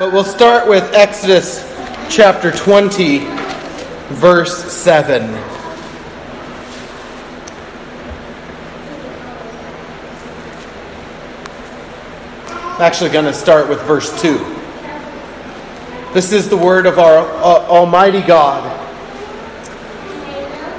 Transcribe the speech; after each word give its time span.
But 0.00 0.14
we'll 0.14 0.24
start 0.24 0.66
with 0.66 0.94
Exodus 0.94 1.60
chapter 2.08 2.50
20, 2.50 3.18
verse 4.14 4.72
7. 4.72 5.24
I'm 12.54 12.80
actually 12.80 13.10
going 13.10 13.26
to 13.26 13.34
start 13.34 13.68
with 13.68 13.82
verse 13.82 14.10
2. 14.22 14.38
This 16.14 16.32
is 16.32 16.48
the 16.48 16.56
word 16.56 16.86
of 16.86 16.98
our 16.98 17.18
uh, 17.18 17.68
Almighty 17.68 18.22
God. 18.22 18.64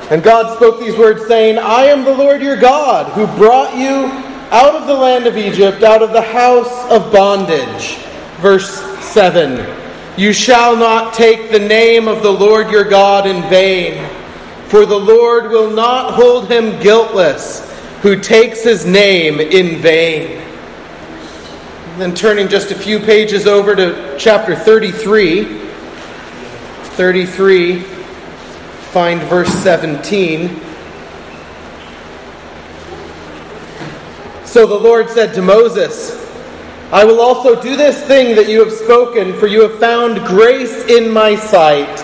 And 0.09 0.23
God 0.23 0.55
spoke 0.55 0.79
these 0.79 0.97
words, 0.97 1.27
saying, 1.27 1.59
I 1.59 1.83
am 1.83 2.05
the 2.05 2.15
Lord 2.15 2.41
your 2.41 2.57
God, 2.57 3.11
who 3.11 3.27
brought 3.38 3.77
you 3.77 4.05
out 4.49 4.73
of 4.73 4.88
the 4.88 4.95
land 4.95 5.27
of 5.27 5.38
Egypt, 5.38 5.83
out 5.83 6.01
of 6.01 6.11
the 6.11 6.23
house 6.23 6.89
of 6.89 7.13
bondage. 7.13 7.97
Verse 8.39 8.91
7 9.12 9.68
You 10.18 10.32
shall 10.32 10.77
not 10.77 11.13
take 11.13 11.52
the 11.52 11.59
name 11.59 12.08
of 12.08 12.23
the 12.23 12.31
Lord 12.31 12.72
your 12.72 12.85
God 12.85 13.27
in 13.27 13.41
vain, 13.49 14.09
for 14.68 14.85
the 14.85 14.98
Lord 14.98 15.52
will 15.52 15.70
not 15.70 16.13
hold 16.13 16.49
him 16.49 16.80
guiltless 16.80 17.70
who 18.02 18.20
takes 18.20 18.63
his 18.63 18.85
name 18.85 19.40
in 19.41 19.82
vain. 19.82 20.41
then 21.98 22.16
turning 22.16 22.48
just 22.48 22.71
a 22.71 22.76
few 22.76 22.99
pages 22.99 23.45
over 23.48 23.76
to 23.76 24.16
chapter 24.18 24.55
33. 24.55 25.59
33, 26.93 27.80
find 27.80 29.21
verse 29.23 29.54
17. 29.55 30.59
So 34.46 34.68
the 34.68 34.76
Lord 34.76 35.09
said 35.09 35.34
to 35.35 35.41
Moses, 35.41 36.20
I 36.91 37.05
will 37.05 37.22
also 37.22 37.62
do 37.62 37.77
this 37.77 38.05
thing 38.05 38.36
that 38.36 38.50
you 38.50 38.59
have 38.62 38.73
spoken, 38.73 39.34
for 39.40 39.48
you 39.48 39.62
have 39.62 39.80
found 39.80 40.26
grace 40.27 40.88
in 40.88 41.09
my 41.09 41.38
sight, 41.38 42.02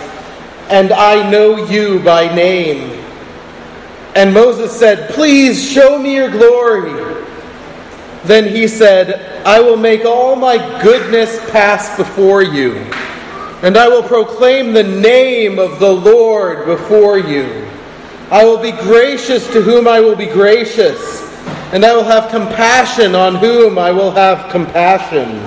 and 0.70 0.92
I 0.92 1.28
know 1.28 1.56
you 1.66 2.00
by 2.00 2.34
name. 2.34 2.98
And 4.16 4.32
Moses 4.32 4.72
said, 4.74 5.10
Please 5.10 5.62
show 5.62 5.98
me 5.98 6.14
your 6.14 6.30
glory. 6.30 7.16
Then 8.24 8.48
he 8.48 8.66
said, 8.66 9.44
I 9.46 9.60
will 9.60 9.76
make 9.76 10.06
all 10.06 10.36
my 10.36 10.56
goodness 10.82 11.38
pass 11.50 11.94
before 11.98 12.42
you, 12.42 12.76
and 13.62 13.76
I 13.76 13.88
will 13.88 14.02
proclaim 14.02 14.72
the 14.72 14.84
name 14.84 15.58
of 15.58 15.80
the 15.80 15.92
Lord 15.92 16.64
before 16.64 17.18
you. 17.18 17.68
I 18.30 18.42
will 18.42 18.58
be 18.58 18.72
gracious 18.72 19.46
to 19.52 19.60
whom 19.60 19.86
I 19.86 20.00
will 20.00 20.16
be 20.16 20.26
gracious 20.26 21.27
and 21.72 21.84
I 21.84 21.94
will 21.94 22.04
have 22.04 22.30
compassion 22.30 23.14
on 23.14 23.34
whom 23.34 23.78
I 23.78 23.92
will 23.92 24.10
have 24.10 24.50
compassion. 24.50 25.40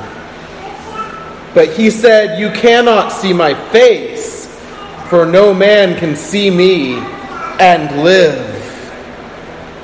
But 1.54 1.74
he 1.74 1.90
said, 1.90 2.40
You 2.40 2.52
cannot 2.52 3.12
see 3.12 3.34
my 3.34 3.54
face, 3.72 4.48
for 5.10 5.26
no 5.26 5.54
man 5.54 5.98
can 5.98 6.16
see 6.16 6.50
me 6.50 6.98
and 7.60 8.04
live. 8.04 8.50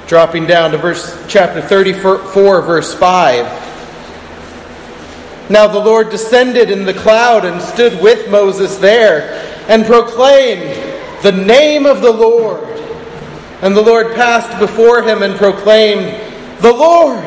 Dropping 0.07 0.45
down 0.45 0.71
to 0.71 0.77
verse 0.77 1.25
chapter 1.27 1.61
34, 1.61 2.61
verse 2.61 2.93
5. 2.93 3.65
Now 5.49 5.67
the 5.67 5.79
Lord 5.79 6.09
descended 6.09 6.69
in 6.69 6.85
the 6.85 6.93
cloud 6.93 7.45
and 7.45 7.61
stood 7.61 8.01
with 8.01 8.29
Moses 8.29 8.77
there 8.77 9.43
and 9.67 9.85
proclaimed 9.85 11.23
the 11.23 11.31
name 11.31 11.85
of 11.85 12.01
the 12.01 12.11
Lord. 12.11 12.76
And 13.61 13.75
the 13.75 13.81
Lord 13.81 14.13
passed 14.15 14.59
before 14.59 15.01
him 15.01 15.23
and 15.23 15.35
proclaimed, 15.35 16.05
the 16.61 16.71
Lord, 16.71 17.23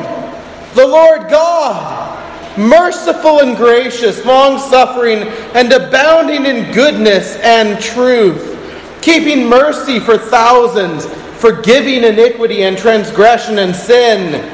the 0.75 0.87
Lord 0.87 1.29
God, 1.29 2.57
merciful 2.57 3.39
and 3.39 3.57
gracious, 3.57 4.25
long 4.25 4.57
suffering, 4.57 5.23
and 5.53 5.71
abounding 5.71 6.45
in 6.45 6.71
goodness 6.73 7.35
and 7.37 7.81
truth, 7.81 8.57
keeping 9.01 9.47
mercy 9.47 9.99
for 9.99 10.17
thousands, 10.17 11.05
forgiving 11.41 12.03
iniquity 12.03 12.63
and 12.63 12.77
transgression 12.77 13.59
and 13.59 13.75
sin, 13.75 14.49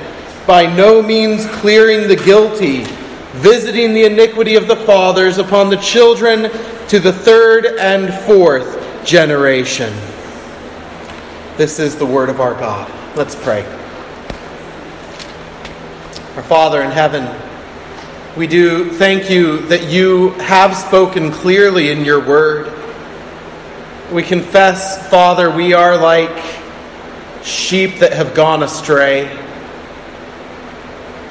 by 0.48 0.66
no 0.66 1.02
means 1.02 1.46
clearing 1.58 2.08
the 2.08 2.16
guilty, 2.16 2.84
visiting 3.34 3.94
the 3.94 4.06
iniquity 4.06 4.56
of 4.56 4.68
the 4.68 4.76
fathers 4.76 5.38
upon 5.38 5.70
the 5.70 5.78
children 5.78 6.50
to 6.88 7.00
the 7.00 7.12
third 7.12 7.66
and 7.66 8.14
fourth 8.26 9.06
generation. 9.06 9.94
This 11.58 11.80
is 11.80 11.96
the 11.96 12.06
word 12.06 12.30
of 12.30 12.40
our 12.40 12.54
God. 12.54 12.88
Let's 13.18 13.34
pray. 13.34 13.66
Our 16.36 16.44
Father 16.44 16.84
in 16.84 16.92
heaven, 16.92 17.28
we 18.38 18.46
do 18.46 18.92
thank 18.92 19.32
you 19.32 19.62
that 19.62 19.86
you 19.90 20.34
have 20.34 20.76
spoken 20.76 21.32
clearly 21.32 21.90
in 21.90 22.06
your 22.06 22.24
word. 22.24 22.72
We 24.12 24.22
confess, 24.22 25.10
Father, 25.10 25.50
we 25.50 25.74
are 25.74 25.98
like 25.98 26.46
sheep 27.42 28.02
that 28.02 28.14
have 28.14 28.36
gone 28.36 28.62
astray, 28.62 29.26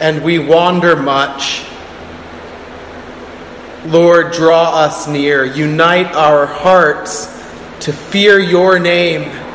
and 0.01 0.25
we 0.25 0.41
wander 0.41 0.97
much. 0.97 1.65
Lord, 3.87 4.33
draw 4.33 4.75
us 4.75 5.07
near. 5.07 5.45
Unite 5.45 6.13
our 6.17 6.47
hearts 6.47 7.27
to 7.85 7.93
fear 7.93 8.41
your 8.41 8.81
name, 8.81 9.46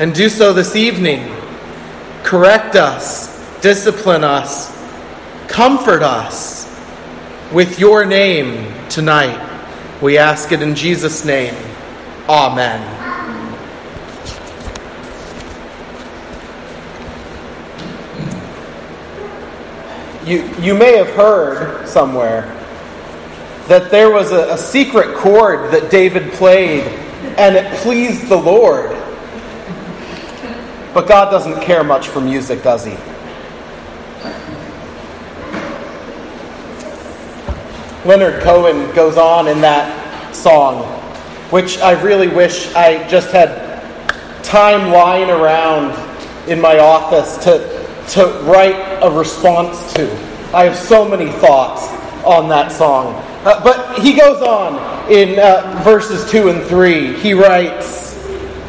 and 0.00 0.12
do 0.12 0.28
so 0.28 0.52
this 0.52 0.74
evening. 0.74 1.32
Correct 2.24 2.74
us 2.74 3.30
discipline 3.60 4.24
us, 4.24 4.70
comfort 5.48 6.02
us 6.02 6.66
with 7.52 7.78
your 7.78 8.04
name 8.04 8.88
tonight. 8.88 9.48
We 10.00 10.16
ask 10.18 10.52
it 10.52 10.62
in 10.62 10.74
Jesus' 10.74 11.24
name. 11.24 11.54
Amen. 12.28 12.96
You, 20.26 20.48
you 20.60 20.74
may 20.74 20.96
have 20.96 21.08
heard 21.10 21.88
somewhere 21.88 22.42
that 23.68 23.90
there 23.90 24.10
was 24.10 24.32
a, 24.32 24.52
a 24.52 24.58
secret 24.58 25.16
chord 25.16 25.72
that 25.72 25.90
David 25.90 26.32
played 26.32 26.82
and 27.36 27.56
it 27.56 27.72
pleased 27.80 28.28
the 28.28 28.36
Lord. 28.36 28.99
But 30.92 31.06
God 31.06 31.30
doesn't 31.30 31.60
care 31.62 31.84
much 31.84 32.08
for 32.08 32.20
music, 32.20 32.62
does 32.62 32.84
he? 32.84 32.96
Leonard 38.04 38.42
Cohen 38.42 38.94
goes 38.94 39.16
on 39.16 39.46
in 39.46 39.60
that 39.60 40.34
song, 40.34 40.84
which 41.50 41.78
I 41.78 42.00
really 42.02 42.28
wish 42.28 42.74
I 42.74 43.06
just 43.08 43.30
had 43.30 43.70
time 44.42 44.90
lying 44.90 45.30
around 45.30 45.92
in 46.48 46.60
my 46.60 46.78
office 46.78 47.36
to, 47.44 47.86
to 48.10 48.26
write 48.44 48.98
a 49.02 49.10
response 49.10 49.92
to. 49.94 50.10
I 50.52 50.64
have 50.64 50.76
so 50.76 51.08
many 51.08 51.30
thoughts 51.30 51.86
on 52.24 52.48
that 52.48 52.72
song. 52.72 53.14
Uh, 53.44 53.62
but 53.62 53.98
he 54.00 54.14
goes 54.14 54.42
on 54.42 55.10
in 55.12 55.38
uh, 55.38 55.80
verses 55.84 56.28
2 56.30 56.48
and 56.48 56.62
3. 56.64 57.14
He 57.14 57.34
writes, 57.34 58.09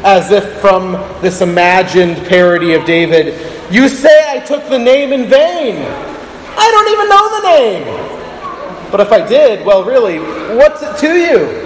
as 0.04 0.30
if 0.30 0.60
from 0.60 0.92
this 1.22 1.40
imagined 1.40 2.16
parody 2.26 2.74
of 2.74 2.84
David, 2.84 3.34
You 3.72 3.88
say 3.88 4.24
I 4.28 4.40
took 4.40 4.68
the 4.68 4.78
name 4.78 5.12
in 5.12 5.26
vain. 5.26 5.76
I 6.56 6.70
don't 6.70 6.88
even 6.92 7.08
know 7.08 7.40
the 7.40 7.42
name. 7.48 8.90
But 8.90 9.00
if 9.00 9.10
I 9.12 9.26
did, 9.26 9.64
well, 9.64 9.84
really, 9.84 10.18
what's 10.56 10.82
it 10.82 10.98
to 10.98 11.14
you? 11.14 11.62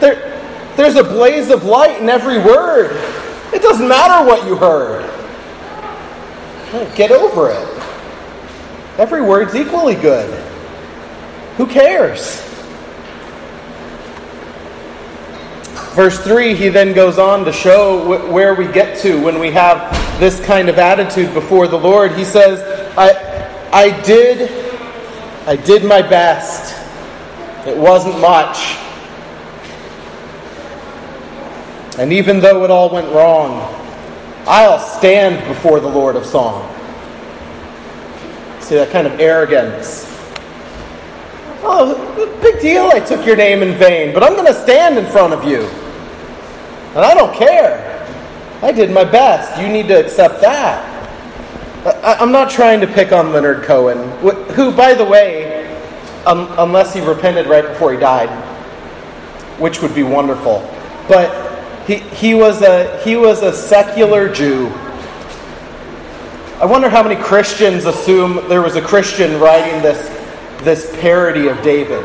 There, 0.00 0.40
there's 0.76 0.96
a 0.96 1.04
blaze 1.04 1.50
of 1.50 1.64
light 1.64 2.00
in 2.00 2.08
every 2.08 2.38
word. 2.38 2.92
It 3.52 3.60
doesn't 3.60 3.86
matter 3.86 4.26
what 4.26 4.46
you 4.46 4.56
heard. 4.56 5.10
Get 6.96 7.12
over 7.12 7.50
it. 7.50 7.68
Every 8.98 9.22
word's 9.22 9.54
equally 9.54 9.94
good. 9.94 10.32
Who 11.56 11.66
cares? 11.66 12.40
Verse 15.94 16.18
3, 16.18 16.54
he 16.54 16.68
then 16.68 16.92
goes 16.92 17.18
on 17.18 17.44
to 17.44 17.52
show 17.52 18.28
where 18.30 18.54
we 18.54 18.66
get 18.66 18.98
to 19.02 19.22
when 19.22 19.38
we 19.38 19.50
have 19.52 19.92
this 20.18 20.44
kind 20.44 20.68
of 20.68 20.78
attitude 20.78 21.32
before 21.32 21.68
the 21.68 21.78
Lord. 21.78 22.12
He 22.12 22.24
says, 22.24 22.60
I, 22.98 23.70
I 23.72 24.02
did 24.02 24.64
I 25.46 25.56
did 25.56 25.84
my 25.84 26.00
best. 26.00 26.74
It 27.66 27.76
wasn't 27.76 28.18
much. 28.18 28.76
And 31.98 32.14
even 32.14 32.40
though 32.40 32.64
it 32.64 32.70
all 32.70 32.88
went 32.88 33.12
wrong, 33.12 33.60
I'll 34.46 34.78
stand 34.78 35.46
before 35.46 35.80
the 35.80 35.88
Lord 35.88 36.16
of 36.16 36.24
Song. 36.24 36.62
See 38.60 38.74
that 38.74 38.90
kind 38.90 39.06
of 39.06 39.20
arrogance. 39.20 40.10
Oh, 41.62 42.40
big 42.40 42.58
deal, 42.62 42.90
I 42.94 43.00
took 43.00 43.26
your 43.26 43.36
name 43.36 43.62
in 43.62 43.74
vain, 43.74 44.14
but 44.14 44.22
I'm 44.22 44.32
going 44.32 44.46
to 44.46 44.54
stand 44.62 44.96
in 44.96 45.04
front 45.04 45.34
of 45.34 45.44
you. 45.44 45.68
And 46.94 47.04
I 47.04 47.12
don't 47.12 47.34
care. 47.34 47.90
I 48.62 48.70
did 48.70 48.90
my 48.92 49.04
best. 49.04 49.60
You 49.60 49.68
need 49.68 49.88
to 49.88 49.98
accept 49.98 50.40
that. 50.42 50.92
I'm 52.02 52.32
not 52.32 52.50
trying 52.50 52.80
to 52.80 52.86
pick 52.86 53.12
on 53.12 53.32
Leonard 53.32 53.64
Cohen, 53.64 54.08
who, 54.52 54.70
by 54.72 54.94
the 54.94 55.04
way, 55.04 55.66
um, 56.24 56.48
unless 56.56 56.94
he 56.94 57.00
repented 57.00 57.46
right 57.46 57.66
before 57.66 57.92
he 57.92 57.98
died, 57.98 58.30
which 59.58 59.82
would 59.82 59.94
be 59.94 60.02
wonderful. 60.04 60.60
But 61.08 61.84
he, 61.86 61.96
he, 61.96 62.34
was 62.34 62.62
a, 62.62 63.02
he 63.04 63.16
was 63.16 63.42
a 63.42 63.52
secular 63.52 64.32
Jew. 64.32 64.68
I 66.60 66.64
wonder 66.64 66.88
how 66.88 67.02
many 67.02 67.20
Christians 67.20 67.84
assume 67.84 68.48
there 68.48 68.62
was 68.62 68.76
a 68.76 68.82
Christian 68.82 69.38
writing 69.40 69.82
this, 69.82 70.08
this 70.62 70.96
parody 71.00 71.48
of 71.48 71.60
David. 71.62 72.04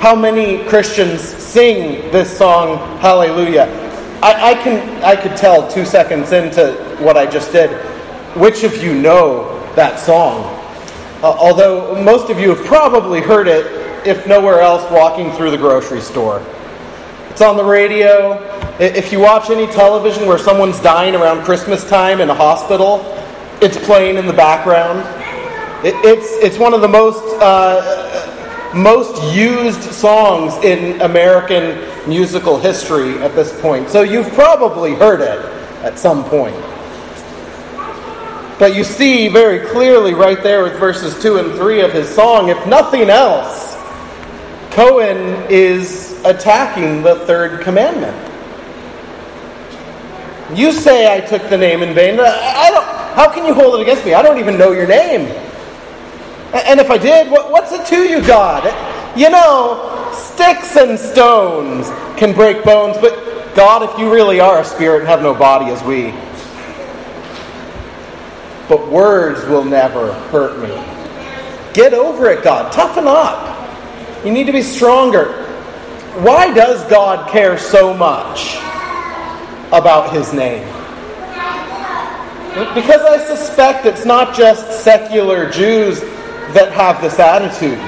How 0.00 0.16
many 0.16 0.64
Christians 0.64 1.20
sing 1.20 2.10
this 2.10 2.34
song, 2.34 2.78
Hallelujah? 3.00 3.64
I, 4.22 4.52
I, 4.52 4.54
can, 4.54 5.04
I 5.04 5.14
could 5.14 5.36
tell 5.36 5.70
two 5.70 5.84
seconds 5.84 6.32
into 6.32 6.72
what 7.00 7.18
I 7.18 7.26
just 7.26 7.52
did 7.52 7.70
which 8.34 8.64
of 8.64 8.82
you 8.82 8.94
know 8.94 9.60
that 9.74 9.98
song? 9.98 10.56
Uh, 11.22 11.36
although 11.38 12.02
most 12.02 12.30
of 12.30 12.40
you 12.40 12.54
have 12.54 12.64
probably 12.64 13.20
heard 13.20 13.46
it, 13.46 13.66
if 14.06 14.26
nowhere 14.26 14.60
else, 14.60 14.90
walking 14.90 15.32
through 15.32 15.50
the 15.50 15.58
grocery 15.58 16.00
store. 16.00 16.42
It's 17.28 17.42
on 17.42 17.58
the 17.58 17.64
radio. 17.64 18.38
If 18.78 19.12
you 19.12 19.20
watch 19.20 19.50
any 19.50 19.66
television 19.66 20.26
where 20.26 20.38
someone's 20.38 20.80
dying 20.80 21.14
around 21.14 21.44
Christmas 21.44 21.86
time 21.86 22.22
in 22.22 22.30
a 22.30 22.34
hospital, 22.34 23.02
it's 23.60 23.76
playing 23.76 24.16
in 24.16 24.26
the 24.26 24.32
background. 24.32 25.00
It, 25.84 25.94
it's, 26.06 26.32
it's 26.42 26.56
one 26.56 26.72
of 26.72 26.80
the 26.80 26.88
most, 26.88 27.22
uh, 27.42 28.39
most 28.74 29.34
used 29.34 29.82
songs 29.82 30.54
in 30.64 31.00
American 31.00 32.08
musical 32.08 32.58
history 32.58 33.18
at 33.18 33.34
this 33.34 33.58
point. 33.60 33.88
So 33.88 34.02
you've 34.02 34.32
probably 34.32 34.94
heard 34.94 35.20
it 35.20 35.44
at 35.84 35.98
some 35.98 36.24
point. 36.24 36.56
But 38.58 38.76
you 38.76 38.84
see 38.84 39.28
very 39.28 39.66
clearly 39.70 40.14
right 40.14 40.42
there 40.42 40.62
with 40.62 40.78
verses 40.78 41.20
2 41.22 41.38
and 41.38 41.52
3 41.54 41.80
of 41.80 41.92
his 41.92 42.08
song, 42.08 42.50
if 42.50 42.66
nothing 42.66 43.08
else, 43.08 43.74
Cohen 44.70 45.46
is 45.48 46.22
attacking 46.24 47.02
the 47.02 47.16
third 47.26 47.62
commandment. 47.62 48.16
You 50.54 50.72
say 50.72 51.12
I 51.16 51.20
took 51.20 51.48
the 51.48 51.56
name 51.56 51.82
in 51.82 51.94
vain. 51.94 52.20
I 52.20 52.70
don't, 52.70 52.84
how 53.16 53.32
can 53.32 53.46
you 53.46 53.54
hold 53.54 53.76
it 53.76 53.82
against 53.82 54.04
me? 54.04 54.14
I 54.14 54.22
don't 54.22 54.38
even 54.38 54.58
know 54.58 54.72
your 54.72 54.86
name. 54.86 55.49
And 56.52 56.80
if 56.80 56.90
I 56.90 56.98
did, 56.98 57.30
what's 57.30 57.72
it 57.72 57.86
to 57.86 58.02
you, 58.02 58.20
God? 58.26 58.64
You 59.16 59.30
know, 59.30 60.10
sticks 60.12 60.76
and 60.76 60.98
stones 60.98 61.88
can 62.18 62.34
break 62.34 62.64
bones, 62.64 62.96
but 62.98 63.54
God, 63.54 63.88
if 63.88 63.98
you 63.98 64.12
really 64.12 64.40
are 64.40 64.60
a 64.60 64.64
spirit 64.64 65.00
and 65.00 65.08
have 65.08 65.22
no 65.22 65.34
body 65.34 65.66
as 65.66 65.82
we, 65.84 66.12
but 68.68 68.90
words 68.90 69.44
will 69.46 69.64
never 69.64 70.12
hurt 70.30 70.60
me. 70.60 70.68
Get 71.72 71.94
over 71.94 72.30
it, 72.30 72.42
God. 72.42 72.72
Toughen 72.72 73.06
up. 73.06 74.24
You 74.24 74.32
need 74.32 74.46
to 74.46 74.52
be 74.52 74.62
stronger. 74.62 75.44
Why 76.18 76.52
does 76.52 76.84
God 76.90 77.30
care 77.30 77.58
so 77.58 77.94
much 77.94 78.56
about 79.72 80.12
his 80.12 80.32
name? 80.32 80.66
Because 82.74 83.02
I 83.02 83.24
suspect 83.24 83.86
it's 83.86 84.04
not 84.04 84.36
just 84.36 84.82
secular 84.82 85.48
Jews 85.48 86.02
that 86.54 86.72
have 86.72 87.00
this 87.00 87.18
attitude. 87.18 87.78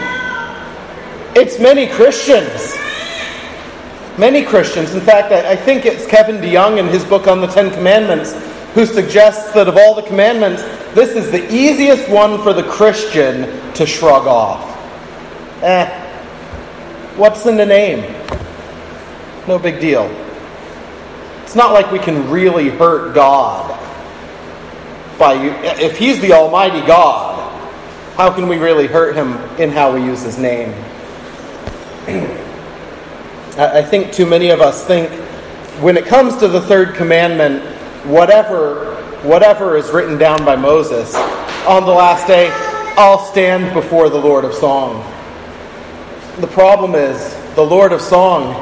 It's 1.34 1.58
many 1.58 1.86
Christians. 1.86 2.76
Many 4.18 4.44
Christians. 4.44 4.94
In 4.94 5.00
fact, 5.00 5.32
I 5.32 5.56
think 5.56 5.86
it's 5.86 6.06
Kevin 6.06 6.36
DeYoung 6.36 6.78
in 6.78 6.86
his 6.86 7.04
book 7.04 7.26
on 7.26 7.40
the 7.40 7.46
Ten 7.46 7.70
Commandments 7.70 8.32
who 8.74 8.86
suggests 8.86 9.52
that 9.52 9.68
of 9.68 9.76
all 9.76 9.94
the 9.94 10.02
commandments, 10.02 10.62
this 10.94 11.14
is 11.14 11.30
the 11.30 11.52
easiest 11.52 12.08
one 12.08 12.42
for 12.42 12.52
the 12.52 12.62
Christian 12.62 13.72
to 13.74 13.86
shrug 13.86 14.26
off. 14.26 14.62
Eh, 15.62 15.86
what's 17.16 17.46
in 17.46 17.56
the 17.56 17.66
name? 17.66 18.00
No 19.46 19.58
big 19.58 19.80
deal. 19.80 20.04
It's 21.42 21.54
not 21.54 21.72
like 21.72 21.90
we 21.92 21.98
can 21.98 22.30
really 22.30 22.70
hurt 22.70 23.14
God 23.14 23.78
by 25.18 25.34
if 25.34 25.98
He's 25.98 26.20
the 26.20 26.32
Almighty 26.32 26.80
God. 26.86 27.41
How 28.22 28.30
can 28.32 28.46
we 28.46 28.56
really 28.56 28.86
hurt 28.86 29.16
Him 29.16 29.32
in 29.58 29.70
how 29.70 29.92
we 29.92 30.00
use 30.00 30.22
His 30.22 30.38
name? 30.38 30.70
I 33.58 33.82
think 33.82 34.12
too 34.12 34.26
many 34.26 34.50
of 34.50 34.60
us 34.60 34.86
think 34.86 35.10
when 35.82 35.96
it 35.96 36.06
comes 36.06 36.36
to 36.36 36.46
the 36.46 36.60
third 36.60 36.94
commandment, 36.94 37.64
whatever, 38.06 38.94
whatever 39.24 39.76
is 39.76 39.90
written 39.90 40.18
down 40.18 40.44
by 40.44 40.54
Moses, 40.54 41.16
on 41.66 41.84
the 41.84 41.90
last 41.90 42.28
day, 42.28 42.50
I'll 42.96 43.18
stand 43.18 43.74
before 43.74 44.08
the 44.08 44.20
Lord 44.20 44.44
of 44.44 44.54
Song. 44.54 45.02
The 46.38 46.46
problem 46.46 46.94
is, 46.94 47.34
the 47.56 47.66
Lord 47.66 47.90
of 47.90 48.00
Song 48.00 48.54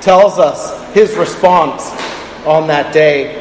tells 0.00 0.38
us 0.38 0.80
his 0.94 1.16
response 1.16 1.90
on 2.46 2.68
that 2.68 2.94
day 2.94 3.37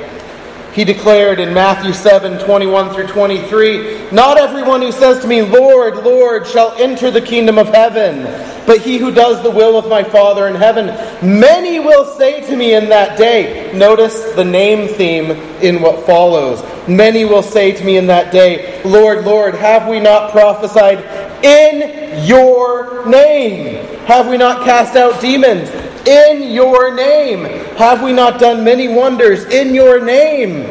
he 0.77 0.85
declared 0.85 1.39
in 1.39 1.55
Matthew 1.55 1.91
7 1.91 2.37
21 2.37 2.93
through 2.93 3.07
23 3.07 4.11
Not 4.11 4.37
everyone 4.37 4.83
who 4.83 4.91
says 4.91 5.19
to 5.21 5.27
me, 5.27 5.41
Lord, 5.41 5.95
Lord, 6.05 6.45
shall 6.45 6.71
enter 6.73 7.09
the 7.09 7.19
kingdom 7.19 7.57
of 7.57 7.69
heaven, 7.69 8.25
but 8.67 8.81
he 8.81 8.99
who 8.99 9.09
does 9.09 9.41
the 9.41 9.49
will 9.49 9.75
of 9.75 9.89
my 9.89 10.03
Father 10.03 10.47
in 10.47 10.53
heaven. 10.53 10.85
Many 11.27 11.79
will 11.79 12.05
say 12.05 12.41
to 12.41 12.55
me 12.55 12.75
in 12.75 12.89
that 12.89 13.17
day, 13.17 13.73
notice 13.73 14.33
the 14.33 14.45
name 14.45 14.87
theme 14.87 15.31
in 15.63 15.81
what 15.81 16.05
follows. 16.05 16.61
Many 16.87 17.25
will 17.25 17.41
say 17.41 17.71
to 17.71 17.83
me 17.83 17.97
in 17.97 18.05
that 18.05 18.31
day, 18.31 18.79
Lord, 18.83 19.25
Lord, 19.25 19.55
have 19.55 19.87
we 19.87 19.99
not 19.99 20.29
prophesied 20.29 20.99
in 21.43 22.23
your 22.23 23.03
name? 23.07 23.83
Have 24.05 24.29
we 24.29 24.37
not 24.37 24.63
cast 24.63 24.95
out 24.95 25.19
demons? 25.21 25.71
In 26.07 26.51
your 26.51 26.93
name. 26.93 27.43
Have 27.75 28.01
we 28.01 28.13
not 28.13 28.39
done 28.39 28.63
many 28.63 28.87
wonders 28.87 29.45
in 29.45 29.75
your 29.75 30.03
name? 30.03 30.61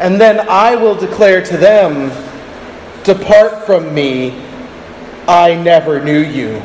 And 0.00 0.20
then 0.20 0.48
I 0.48 0.74
will 0.74 0.94
declare 0.94 1.44
to 1.44 1.56
them, 1.56 2.10
Depart 3.04 3.64
from 3.66 3.94
me, 3.94 4.42
I 5.28 5.54
never 5.54 6.02
knew 6.02 6.18
you, 6.18 6.62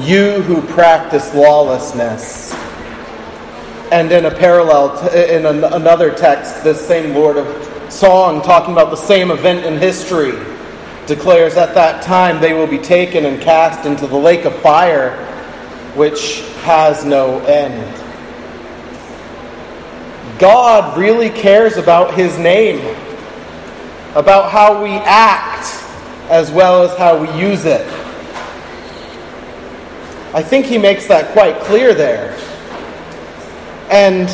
you 0.00 0.40
who 0.42 0.62
practice 0.62 1.34
lawlessness. 1.34 2.54
And 3.92 4.12
in 4.12 4.26
a 4.26 4.30
parallel, 4.30 5.08
in 5.12 5.44
another 5.46 6.14
text, 6.14 6.62
this 6.62 6.86
same 6.86 7.14
Lord 7.14 7.36
of 7.36 7.92
Song, 7.92 8.40
talking 8.40 8.72
about 8.72 8.90
the 8.90 8.96
same 8.96 9.32
event 9.32 9.66
in 9.66 9.78
history, 9.78 10.32
declares 11.06 11.56
at 11.56 11.74
that 11.74 12.02
time 12.04 12.40
they 12.40 12.52
will 12.52 12.68
be 12.68 12.78
taken 12.78 13.26
and 13.26 13.42
cast 13.42 13.84
into 13.84 14.06
the 14.06 14.16
lake 14.16 14.44
of 14.44 14.54
fire 14.60 15.26
which 15.96 16.44
has 16.62 17.04
no 17.04 17.40
end. 17.40 17.96
God 20.38 20.96
really 20.96 21.28
cares 21.28 21.76
about 21.76 22.14
his 22.14 22.38
name, 22.38 22.78
about 24.14 24.50
how 24.50 24.82
we 24.82 24.92
act, 24.92 25.66
as 26.30 26.50
well 26.50 26.82
as 26.82 26.96
how 26.96 27.18
we 27.18 27.30
use 27.38 27.66
it. 27.66 27.86
I 30.32 30.42
think 30.42 30.64
he 30.64 30.78
makes 30.78 31.08
that 31.08 31.32
quite 31.32 31.60
clear 31.60 31.92
there. 31.92 32.38
And 33.90 34.30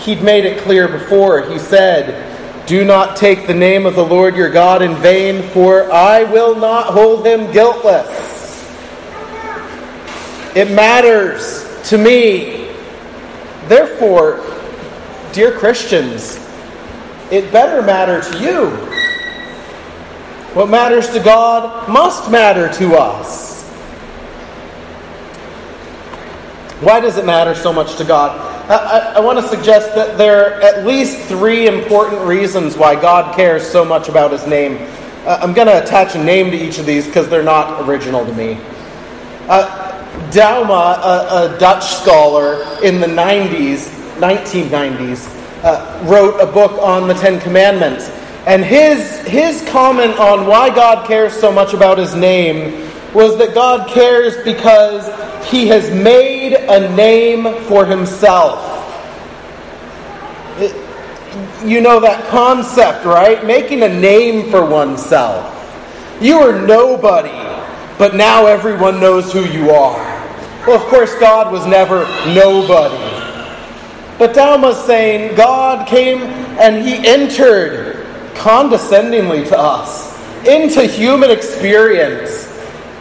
he'd 0.00 0.22
made 0.22 0.44
it 0.44 0.62
clear 0.62 0.88
before. 0.88 1.42
He 1.42 1.58
said, 1.58 2.66
Do 2.66 2.84
not 2.84 3.16
take 3.16 3.46
the 3.46 3.54
name 3.54 3.86
of 3.86 3.94
the 3.94 4.04
Lord 4.04 4.34
your 4.34 4.50
God 4.50 4.82
in 4.82 4.94
vain, 4.96 5.42
for 5.50 5.92
I 5.92 6.24
will 6.24 6.56
not 6.56 6.86
hold 6.86 7.26
him 7.26 7.52
guiltless. 7.52 8.39
It 10.56 10.70
matters 10.72 11.64
to 11.90 11.98
me. 11.98 12.72
Therefore, 13.68 14.44
dear 15.32 15.56
Christians, 15.56 16.38
it 17.30 17.52
better 17.52 17.82
matter 17.82 18.20
to 18.20 18.38
you. 18.40 18.70
What 20.54 20.68
matters 20.68 21.10
to 21.10 21.20
God 21.20 21.88
must 21.88 22.28
matter 22.28 22.72
to 22.78 22.96
us. 22.96 23.62
Why 26.80 26.98
does 26.98 27.16
it 27.18 27.24
matter 27.24 27.54
so 27.54 27.72
much 27.72 27.96
to 27.98 28.04
God? 28.04 28.36
I, 28.68 28.74
I, 28.74 28.98
I, 29.16 29.20
want 29.20 29.38
to 29.38 29.46
suggest 29.46 29.94
that 29.94 30.18
there 30.18 30.56
are 30.56 30.60
at 30.62 30.86
least 30.86 31.28
three 31.28 31.68
important 31.68 32.22
reasons 32.22 32.76
why 32.76 33.00
God 33.00 33.36
cares 33.36 33.64
so 33.64 33.84
much 33.84 34.08
about 34.08 34.32
His 34.32 34.46
name. 34.46 34.78
Uh, 35.24 35.38
I'm 35.42 35.52
going 35.52 35.68
to 35.68 35.80
attach 35.80 36.16
a 36.16 36.24
name 36.24 36.50
to 36.50 36.56
each 36.56 36.78
of 36.78 36.86
these 36.86 37.06
because 37.06 37.28
they're 37.28 37.42
not 37.42 37.88
original 37.88 38.24
to 38.24 38.32
me. 38.32 38.58
Uh, 39.46 39.79
Douma, 40.30 40.98
a, 40.98 41.54
a, 41.54 41.58
Dutch 41.58 41.84
scholar 41.84 42.64
in 42.82 43.00
the 43.00 43.06
90s, 43.06 43.88
1990s, 44.18 45.64
uh, 45.64 46.04
wrote 46.04 46.40
a 46.40 46.46
book 46.46 46.72
on 46.80 47.08
the 47.08 47.14
Ten 47.14 47.40
Commandments. 47.40 48.08
And 48.46 48.64
his, 48.64 49.20
his 49.26 49.66
comment 49.68 50.18
on 50.18 50.46
why 50.46 50.74
God 50.74 51.06
cares 51.06 51.34
so 51.34 51.52
much 51.52 51.74
about 51.74 51.98
his 51.98 52.14
name 52.14 52.90
was 53.12 53.36
that 53.38 53.54
God 53.54 53.88
cares 53.88 54.36
because 54.44 55.06
he 55.50 55.66
has 55.68 55.90
made 55.90 56.54
a 56.54 56.94
name 56.94 57.62
for 57.64 57.84
himself. 57.84 58.66
It, 60.58 60.74
you 61.64 61.80
know 61.80 62.00
that 62.00 62.26
concept, 62.28 63.04
right? 63.04 63.44
Making 63.44 63.82
a 63.82 63.88
name 63.88 64.50
for 64.50 64.64
oneself. 64.64 65.56
You 66.20 66.40
were 66.40 66.66
nobody, 66.66 67.28
but 67.98 68.14
now 68.14 68.46
everyone 68.46 69.00
knows 69.00 69.32
who 69.32 69.44
you 69.44 69.70
are. 69.70 70.09
Well, 70.66 70.76
of 70.76 70.86
course, 70.88 71.14
God 71.14 71.50
was 71.50 71.66
never 71.66 72.04
nobody. 72.34 72.96
But 74.18 74.34
Douma's 74.34 74.76
saying 74.84 75.34
God 75.34 75.88
came 75.88 76.18
and 76.58 76.86
he 76.86 77.06
entered 77.06 78.06
condescendingly 78.34 79.44
to 79.46 79.58
us 79.58 80.10
into 80.46 80.82
human 80.82 81.30
experience 81.30 82.46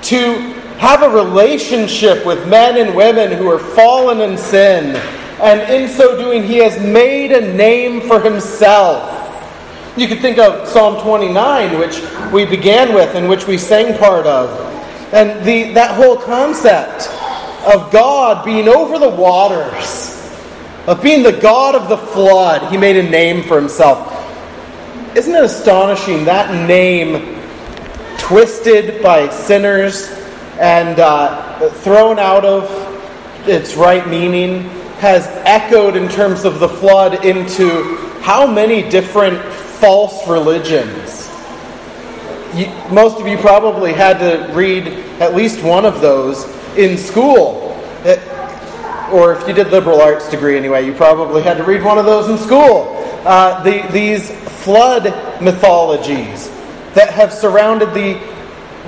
to 0.04 0.40
have 0.78 1.04
a 1.04 1.10
relationship 1.10 2.26
with 2.26 2.48
men 2.48 2.78
and 2.78 2.96
women 2.96 3.34
who 3.34 3.50
are 3.50 3.60
fallen 3.60 4.22
in 4.22 4.38
sin. 4.38 4.96
And 5.42 5.60
in 5.70 5.90
so 5.90 6.18
doing, 6.18 6.44
he 6.44 6.58
has 6.60 6.82
made 6.82 7.34
a 7.34 7.54
name 7.54 8.00
for 8.00 8.22
himself. 8.22 9.18
You 9.98 10.08
could 10.08 10.20
think 10.20 10.38
of 10.38 10.70
Psalm 10.70 11.02
29, 11.02 11.78
which 11.78 12.02
we 12.32 12.46
began 12.46 12.94
with 12.94 13.16
and 13.16 13.28
which 13.28 13.46
we 13.46 13.58
sang 13.58 13.98
part 13.98 14.26
of. 14.26 14.50
And 15.14 15.44
the, 15.46 15.74
that 15.74 15.96
whole 15.96 16.16
concept 16.16 17.10
of 17.66 17.92
God 17.92 18.46
being 18.46 18.68
over 18.68 18.98
the 18.98 19.10
waters, 19.10 20.16
of 20.88 21.04
being 21.04 21.24
the 21.24 21.34
God 21.34 21.76
of 21.76 21.90
the 21.90 21.98
flood, 21.98 22.72
he 22.72 22.78
made 22.78 22.96
a 22.96 23.04
name 23.04 23.44
for 23.44 23.60
himself. 23.60 24.16
Isn't 25.16 25.34
it 25.34 25.44
astonishing 25.44 26.26
that 26.26 26.68
name, 26.68 27.40
twisted 28.18 29.02
by 29.02 29.30
sinners 29.30 30.10
and 30.60 31.00
uh, 31.00 31.70
thrown 31.70 32.20
out 32.20 32.46
of 32.46 32.70
its 33.48 33.76
right 33.76 34.08
meaning, 34.08 34.70
has 35.00 35.26
echoed 35.46 35.96
in 35.96 36.10
terms 36.10 36.46
of 36.46 36.60
the 36.60 36.70
flood 36.70 37.26
into 37.26 37.96
how 38.22 38.46
many 38.46 38.88
different 38.90 39.42
false 39.54 40.28
religions. 40.28 41.28
You, 42.54 42.68
most 42.92 43.20
of 43.20 43.28
you 43.28 43.38
probably 43.38 43.94
had 43.94 44.20
to 44.20 44.54
read 44.54 44.88
at 45.22 45.36
least 45.36 45.64
one 45.64 45.86
of 45.86 46.02
those 46.02 46.46
in 46.78 46.98
school. 46.98 47.76
It, 48.04 48.20
or 49.12 49.34
if 49.34 49.48
you 49.48 49.54
did 49.54 49.70
liberal 49.70 50.02
arts 50.02 50.30
degree 50.30 50.58
anyway, 50.58 50.86
you 50.86 50.94
probably 50.94 51.42
had 51.42 51.58
to 51.58 51.64
read 51.64 51.84
one 51.84 51.98
of 51.98 52.06
those 52.06 52.30
in 52.30 52.38
school. 52.38 52.96
Uh, 53.26 53.62
the, 53.64 53.88
these 53.92 54.32
flood 54.64 55.04
mythologies 55.42 56.50
that 56.94 57.10
have 57.12 57.34
surrounded 57.34 57.94
the, 57.94 58.20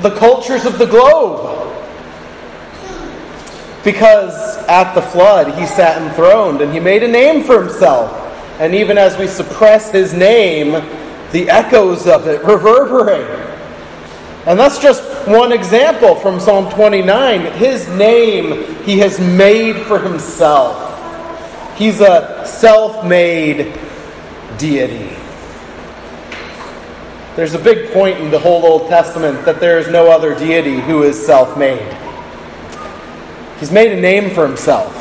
the 0.01 0.15
cultures 0.15 0.65
of 0.65 0.77
the 0.77 0.85
globe. 0.85 1.57
Because 3.83 4.57
at 4.67 4.93
the 4.93 5.01
flood, 5.01 5.57
he 5.57 5.65
sat 5.65 6.01
enthroned 6.01 6.61
and 6.61 6.71
he 6.71 6.79
made 6.79 7.03
a 7.03 7.07
name 7.07 7.43
for 7.43 7.63
himself. 7.63 8.11
And 8.59 8.75
even 8.75 8.97
as 8.97 9.17
we 9.17 9.25
suppress 9.27 9.91
his 9.91 10.13
name, 10.13 10.71
the 11.31 11.49
echoes 11.49 12.05
of 12.05 12.27
it 12.27 12.43
reverberate. 12.43 13.49
And 14.45 14.59
that's 14.59 14.79
just 14.79 15.03
one 15.27 15.51
example 15.51 16.15
from 16.15 16.39
Psalm 16.39 16.71
29. 16.71 17.53
His 17.53 17.87
name 17.89 18.75
he 18.83 18.99
has 18.99 19.19
made 19.19 19.77
for 19.85 19.99
himself. 19.99 20.87
He's 21.77 22.01
a 22.01 22.45
self 22.45 23.05
made 23.05 23.77
deity. 24.57 25.15
There's 27.35 27.53
a 27.53 27.59
big 27.59 27.91
point 27.93 28.19
in 28.19 28.29
the 28.29 28.39
whole 28.39 28.65
Old 28.65 28.89
Testament 28.89 29.45
that 29.45 29.59
there 29.59 29.79
is 29.79 29.87
no 29.87 30.11
other 30.11 30.35
deity 30.35 30.79
who 30.79 31.03
is 31.03 31.23
self 31.25 31.57
made. 31.57 31.97
He's 33.59 33.71
made 33.71 33.91
a 33.91 33.99
name 33.99 34.31
for 34.31 34.45
himself. 34.45 34.97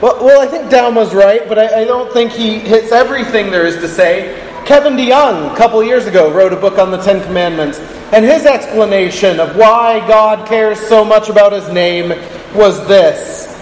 Well, 0.00 0.24
well, 0.24 0.40
I 0.40 0.46
think 0.46 0.70
Douma 0.70 0.94
was 0.94 1.14
right, 1.14 1.48
but 1.48 1.58
I, 1.58 1.80
I 1.80 1.84
don't 1.84 2.12
think 2.12 2.30
he 2.30 2.58
hits 2.60 2.92
everything 2.92 3.50
there 3.50 3.66
is 3.66 3.76
to 3.76 3.88
say. 3.88 4.44
Kevin 4.64 4.92
DeYoung, 4.92 5.52
a 5.52 5.56
couple 5.56 5.82
years 5.82 6.06
ago, 6.06 6.30
wrote 6.30 6.52
a 6.52 6.56
book 6.56 6.78
on 6.78 6.90
the 6.90 6.98
Ten 6.98 7.24
Commandments, 7.24 7.80
and 8.12 8.24
his 8.24 8.46
explanation 8.46 9.38
of 9.38 9.56
why 9.56 10.06
God 10.08 10.48
cares 10.48 10.80
so 10.80 11.04
much 11.04 11.28
about 11.28 11.52
his 11.52 11.68
name 11.68 12.08
was 12.54 12.86
this 12.88 13.54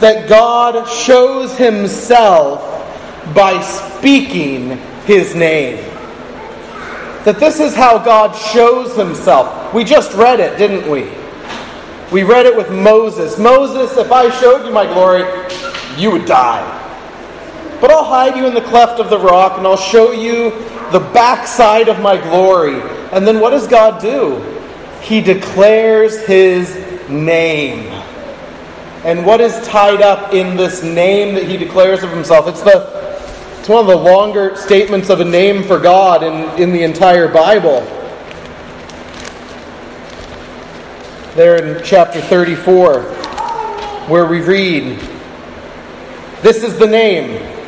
that 0.00 0.26
God 0.28 0.88
shows 0.88 1.56
himself 1.58 2.62
by 3.34 3.60
speaking 3.60 4.78
his 5.04 5.34
name. 5.34 5.76
That 7.24 7.36
this 7.38 7.60
is 7.60 7.74
how 7.74 7.98
God 7.98 8.32
shows 8.32 8.96
himself. 8.96 9.74
We 9.74 9.84
just 9.84 10.14
read 10.14 10.40
it, 10.40 10.56
didn't 10.56 10.90
we? 10.90 11.12
We 12.10 12.22
read 12.22 12.46
it 12.46 12.56
with 12.56 12.70
Moses. 12.70 13.38
Moses, 13.38 13.96
if 13.98 14.10
I 14.10 14.30
showed 14.40 14.64
you 14.64 14.72
my 14.72 14.86
glory, 14.86 15.24
you 15.98 16.10
would 16.10 16.24
die. 16.24 16.78
But 17.80 17.90
I'll 17.90 18.04
hide 18.04 18.36
you 18.36 18.46
in 18.46 18.54
the 18.54 18.62
cleft 18.62 19.00
of 19.00 19.10
the 19.10 19.18
rock 19.18 19.58
and 19.58 19.66
I'll 19.66 19.76
show 19.76 20.12
you 20.12 20.50
the 20.92 21.00
backside 21.12 21.88
of 21.88 22.00
my 22.00 22.16
glory. 22.16 22.80
And 23.12 23.26
then 23.26 23.40
what 23.40 23.50
does 23.50 23.66
God 23.66 24.00
do? 24.00 24.40
He 25.02 25.20
declares 25.20 26.24
his 26.26 26.76
name. 27.08 27.86
And 29.04 29.24
what 29.24 29.40
is 29.40 29.66
tied 29.66 30.02
up 30.02 30.34
in 30.34 30.56
this 30.56 30.82
name 30.82 31.34
that 31.34 31.44
he 31.44 31.56
declares 31.56 32.02
of 32.02 32.10
himself? 32.10 32.46
It's 32.46 32.62
the 32.62 33.00
it's 33.60 33.68
one 33.68 33.80
of 33.80 33.88
the 33.88 33.96
longer 33.96 34.56
statements 34.56 35.10
of 35.10 35.20
a 35.20 35.24
name 35.24 35.64
for 35.64 35.78
God 35.78 36.22
in, 36.22 36.58
in 36.58 36.72
the 36.72 36.82
entire 36.82 37.28
Bible. 37.28 37.80
There 41.34 41.62
in 41.62 41.84
chapter 41.84 42.22
34, 42.22 43.02
where 44.08 44.24
we 44.24 44.40
read, 44.40 44.98
this 46.40 46.62
is 46.62 46.78
the 46.78 46.86
name. 46.86 47.59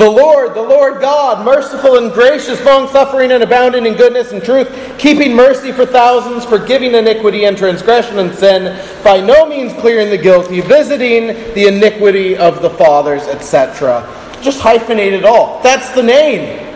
The 0.00 0.10
Lord, 0.10 0.54
the 0.54 0.62
Lord 0.62 0.98
God, 1.02 1.44
merciful 1.44 1.98
and 1.98 2.10
gracious, 2.10 2.64
long 2.64 2.88
suffering 2.88 3.32
and 3.32 3.42
abounding 3.42 3.84
in 3.84 3.96
goodness 3.96 4.32
and 4.32 4.42
truth, 4.42 4.96
keeping 4.98 5.36
mercy 5.36 5.72
for 5.72 5.84
thousands, 5.84 6.42
forgiving 6.42 6.94
iniquity 6.94 7.44
and 7.44 7.54
transgression 7.54 8.18
and 8.18 8.34
sin, 8.34 8.82
by 9.04 9.20
no 9.20 9.44
means 9.44 9.74
clearing 9.74 10.08
the 10.08 10.16
guilty, 10.16 10.62
visiting 10.62 11.26
the 11.52 11.66
iniquity 11.66 12.34
of 12.34 12.62
the 12.62 12.70
fathers, 12.70 13.24
etc. 13.24 14.00
Just 14.40 14.58
hyphenate 14.60 15.12
it 15.12 15.26
all. 15.26 15.62
That's 15.62 15.90
the 15.90 16.02
name. 16.02 16.66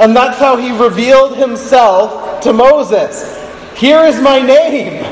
And 0.00 0.16
that's 0.16 0.40
how 0.40 0.56
he 0.56 0.76
revealed 0.76 1.36
himself 1.36 2.42
to 2.42 2.52
Moses. 2.52 3.40
Here 3.76 4.00
is 4.00 4.20
my 4.20 4.40
name. 4.40 5.04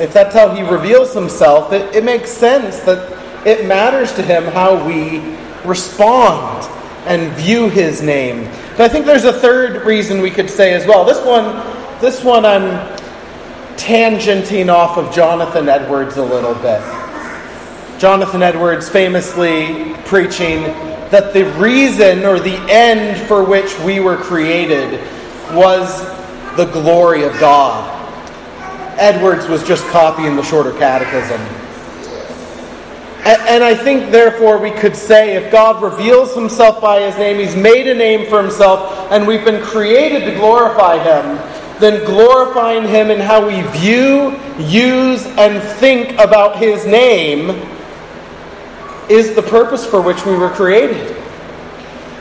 If 0.00 0.14
that's 0.14 0.34
how 0.34 0.54
he 0.54 0.62
reveals 0.62 1.12
himself, 1.12 1.74
it, 1.74 1.94
it 1.94 2.02
makes 2.02 2.30
sense 2.30 2.80
that 2.80 3.23
it 3.44 3.66
matters 3.66 4.12
to 4.14 4.22
him 4.22 4.44
how 4.44 4.86
we 4.86 5.20
respond 5.64 6.68
and 7.06 7.32
view 7.32 7.68
his 7.68 8.00
name. 8.02 8.44
But 8.76 8.80
I 8.82 8.88
think 8.88 9.06
there's 9.06 9.24
a 9.24 9.32
third 9.32 9.84
reason 9.84 10.20
we 10.20 10.30
could 10.30 10.50
say 10.50 10.72
as 10.72 10.86
well. 10.86 11.04
This 11.04 11.24
one, 11.24 11.56
this 12.00 12.24
one 12.24 12.44
I'm 12.44 12.98
tangenting 13.76 14.72
off 14.72 14.96
of 14.96 15.14
Jonathan 15.14 15.68
Edwards 15.68 16.16
a 16.16 16.24
little 16.24 16.54
bit. 16.54 16.80
Jonathan 18.00 18.42
Edwards 18.42 18.88
famously 18.88 19.94
preaching 20.04 20.62
that 21.10 21.32
the 21.32 21.44
reason 21.58 22.24
or 22.24 22.40
the 22.40 22.56
end 22.70 23.16
for 23.28 23.44
which 23.44 23.78
we 23.80 24.00
were 24.00 24.16
created 24.16 25.00
was 25.52 26.02
the 26.56 26.68
glory 26.72 27.24
of 27.24 27.38
God. 27.38 27.90
Edwards 28.98 29.46
was 29.48 29.66
just 29.66 29.86
copying 29.88 30.36
the 30.36 30.42
shorter 30.42 30.72
catechism. 30.72 31.40
And, 33.24 33.64
I 33.64 33.74
think, 33.74 34.10
therefore, 34.10 34.58
we 34.58 34.70
could 34.70 34.94
say 34.94 35.34
if 35.34 35.50
God 35.50 35.82
reveals 35.82 36.34
himself 36.34 36.78
by 36.78 37.00
his 37.00 37.16
name, 37.16 37.38
he's 37.38 37.56
made 37.56 37.86
a 37.86 37.94
name 37.94 38.28
for 38.28 38.42
himself, 38.42 39.10
and 39.10 39.26
we've 39.26 39.44
been 39.44 39.62
created 39.64 40.26
to 40.26 40.34
glorify 40.34 40.98
him, 40.98 41.36
then 41.80 42.04
glorifying 42.04 42.86
him 42.86 43.10
in 43.10 43.18
how 43.18 43.46
we 43.46 43.62
view, 43.78 44.38
use, 44.58 45.24
and 45.38 45.62
think 45.78 46.12
about 46.18 46.58
his 46.58 46.84
name 46.84 47.50
is 49.08 49.34
the 49.34 49.42
purpose 49.42 49.86
for 49.86 50.02
which 50.02 50.26
we 50.26 50.36
were 50.36 50.50
created. 50.50 51.16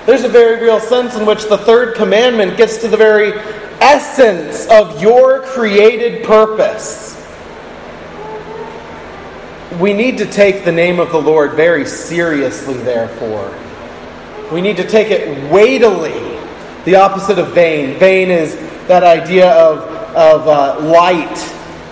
There's 0.05 0.24
a 0.24 0.29
very 0.29 0.62
real 0.62 0.79
sense 0.79 1.15
in 1.15 1.25
which 1.25 1.45
the 1.50 1.57
third 1.57 1.95
commandment 1.95 2.55
gets 2.55 2.77
to 2.77 2.88
the 2.88 2.98
very 2.98 3.33
essence 3.81 4.67
of 4.67 5.01
your 5.01 5.41
created 5.41 6.24
purpose. 6.24 7.22
We 9.79 9.93
need 9.93 10.19
to 10.19 10.25
take 10.25 10.65
the 10.65 10.71
name 10.71 10.99
of 10.99 11.11
the 11.11 11.17
Lord 11.19 11.53
very 11.53 11.85
seriously, 11.85 12.75
therefore. 12.75 13.51
We 14.51 14.61
need 14.61 14.77
to 14.77 14.87
take 14.87 15.09
it 15.09 15.51
weightily. 15.51 16.39
The 16.85 16.95
opposite 16.95 17.39
of 17.39 17.53
vain. 17.53 17.97
Vain 17.97 18.29
is 18.29 18.55
that 18.87 19.03
idea 19.03 19.51
of, 19.51 19.79
of 20.15 20.47
uh, 20.47 20.79
light, 20.81 21.37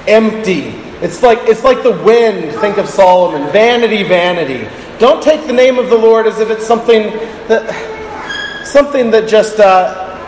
empty. 0.08 0.76
It's 1.02 1.24
like, 1.24 1.40
it's 1.44 1.64
like 1.64 1.82
the 1.82 1.92
wind, 2.04 2.54
think 2.60 2.78
of 2.78 2.88
Solomon. 2.88 3.52
Vanity, 3.52 4.04
vanity. 4.04 4.70
Don't 5.00 5.24
take 5.24 5.48
the 5.48 5.54
name 5.54 5.80
of 5.80 5.90
the 5.90 5.98
Lord 5.98 6.28
as 6.28 6.40
if 6.40 6.52
it's 6.52 6.68
something 6.68 7.04
that, 7.48 8.66
something 8.66 9.10
that 9.10 9.28
just, 9.28 9.60
uh, 9.60 10.20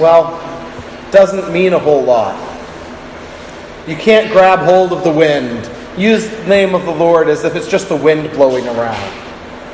well, 0.00 0.38
doesn't 1.10 1.52
mean 1.52 1.74
a 1.74 1.78
whole 1.78 2.02
lot. 2.02 2.34
You 3.86 3.96
can't 3.96 4.30
grab 4.32 4.60
hold 4.60 4.92
of 4.92 5.04
the 5.04 5.12
wind. 5.12 5.70
Use 5.98 6.28
the 6.28 6.46
name 6.46 6.74
of 6.74 6.84
the 6.84 6.94
Lord 6.94 7.28
as 7.28 7.42
if 7.42 7.56
it's 7.56 7.68
just 7.68 7.88
the 7.88 7.96
wind 7.96 8.30
blowing 8.30 8.66
around. 8.68 9.24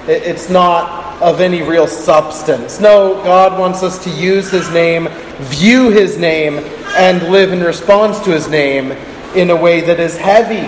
It's 0.09 0.49
not 0.49 1.21
of 1.23 1.41
any 1.41 1.63
real 1.63 1.87
substance. 1.87 2.81
No, 2.81 3.23
God 3.23 3.59
wants 3.59 3.83
us 3.83 4.03
to 4.05 4.11
use 4.11 4.51
His 4.51 4.71
name, 4.71 5.09
view 5.39 5.91
His 5.91 6.19
name, 6.19 6.59
and 6.97 7.23
live 7.31 7.53
in 7.53 7.63
response 7.63 8.21
to 8.21 8.31
His 8.31 8.49
name 8.49 8.93
in 9.35 9.51
a 9.51 9.57
way 9.57 9.83
that 9.83 10.01
is 10.01 10.17
heavy, 10.17 10.67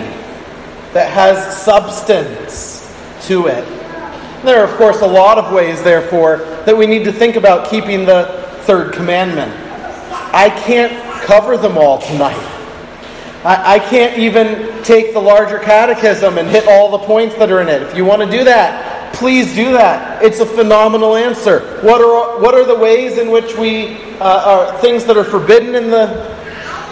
that 0.93 1.11
has 1.11 1.57
substance 1.61 2.95
to 3.27 3.47
it. 3.47 3.65
There 4.43 4.59
are, 4.61 4.71
of 4.71 4.75
course, 4.77 5.01
a 5.01 5.07
lot 5.07 5.39
of 5.39 5.51
ways, 5.51 5.81
therefore, 5.81 6.37
that 6.65 6.77
we 6.77 6.85
need 6.85 7.03
to 7.05 7.11
think 7.11 7.35
about 7.35 7.69
keeping 7.69 8.05
the 8.05 8.45
third 8.61 8.93
commandment. 8.93 9.51
I 10.33 10.49
can't 10.49 10.93
cover 11.23 11.57
them 11.57 11.77
all 11.77 11.99
tonight. 11.99 12.56
I, 13.47 13.75
I 13.75 13.79
can't 13.79 14.17
even 14.17 14.83
take 14.83 15.13
the 15.13 15.21
larger 15.21 15.57
catechism 15.57 16.37
and 16.37 16.49
hit 16.49 16.67
all 16.67 16.91
the 16.91 17.05
points 17.05 17.33
that 17.35 17.49
are 17.49 17.61
in 17.61 17.69
it. 17.69 17.81
If 17.81 17.95
you 17.95 18.03
want 18.03 18.21
to 18.21 18.29
do 18.29 18.43
that, 18.43 19.15
please 19.15 19.55
do 19.55 19.71
that. 19.71 20.21
It's 20.21 20.41
a 20.41 20.45
phenomenal 20.45 21.15
answer. 21.15 21.79
What 21.81 22.01
are, 22.01 22.41
what 22.41 22.53
are 22.55 22.65
the 22.65 22.75
ways 22.75 23.17
in 23.17 23.31
which 23.31 23.55
we, 23.55 23.95
uh, 24.19 24.73
are 24.73 24.77
things 24.79 25.05
that 25.05 25.15
are 25.15 25.23
forbidden 25.23 25.75
in 25.75 25.89
the, 25.89 26.35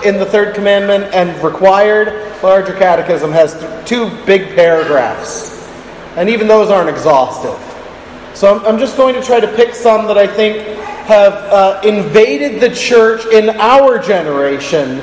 in 0.05 0.17
the 0.17 0.25
third 0.25 0.55
commandment 0.55 1.13
and 1.13 1.43
required? 1.43 2.41
Larger 2.41 2.73
catechism 2.73 3.33
has 3.33 3.53
two 3.85 4.09
big 4.25 4.55
paragraphs. 4.55 5.69
And 6.15 6.29
even 6.29 6.47
those 6.47 6.69
aren't 6.69 6.89
exhaustive. 6.89 7.59
So 8.33 8.55
I'm, 8.55 8.65
I'm 8.65 8.79
just 8.79 8.95
going 8.95 9.13
to 9.15 9.21
try 9.21 9.41
to 9.41 9.55
pick 9.55 9.75
some 9.75 10.07
that 10.07 10.17
I 10.17 10.25
think 10.25 10.57
have 11.05 11.33
uh, 11.33 11.81
invaded 11.83 12.61
the 12.61 12.73
church 12.73 13.25
in 13.25 13.49
our 13.59 13.99
generation, 13.99 15.01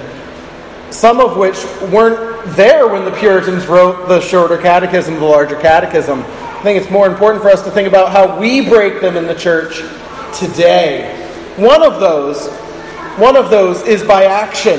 some 0.92 1.20
of 1.20 1.36
which 1.36 1.56
weren't 1.90 2.54
there 2.54 2.86
when 2.86 3.04
the 3.04 3.10
Puritans 3.12 3.66
wrote 3.66 4.08
the 4.08 4.20
shorter 4.20 4.58
catechism, 4.58 5.14
the 5.14 5.24
larger 5.24 5.58
catechism. 5.58 6.20
I 6.20 6.60
think 6.62 6.80
it's 6.80 6.90
more 6.90 7.08
important 7.08 7.42
for 7.42 7.50
us 7.50 7.62
to 7.62 7.70
think 7.70 7.88
about 7.88 8.12
how 8.12 8.38
we 8.38 8.68
break 8.68 9.00
them 9.00 9.16
in 9.16 9.26
the 9.26 9.34
church 9.34 9.78
today. 10.38 11.18
One 11.56 11.82
of 11.82 11.98
those, 11.98 12.48
one 13.18 13.36
of 13.36 13.50
those 13.50 13.82
is 13.82 14.02
by 14.02 14.26
action. 14.26 14.78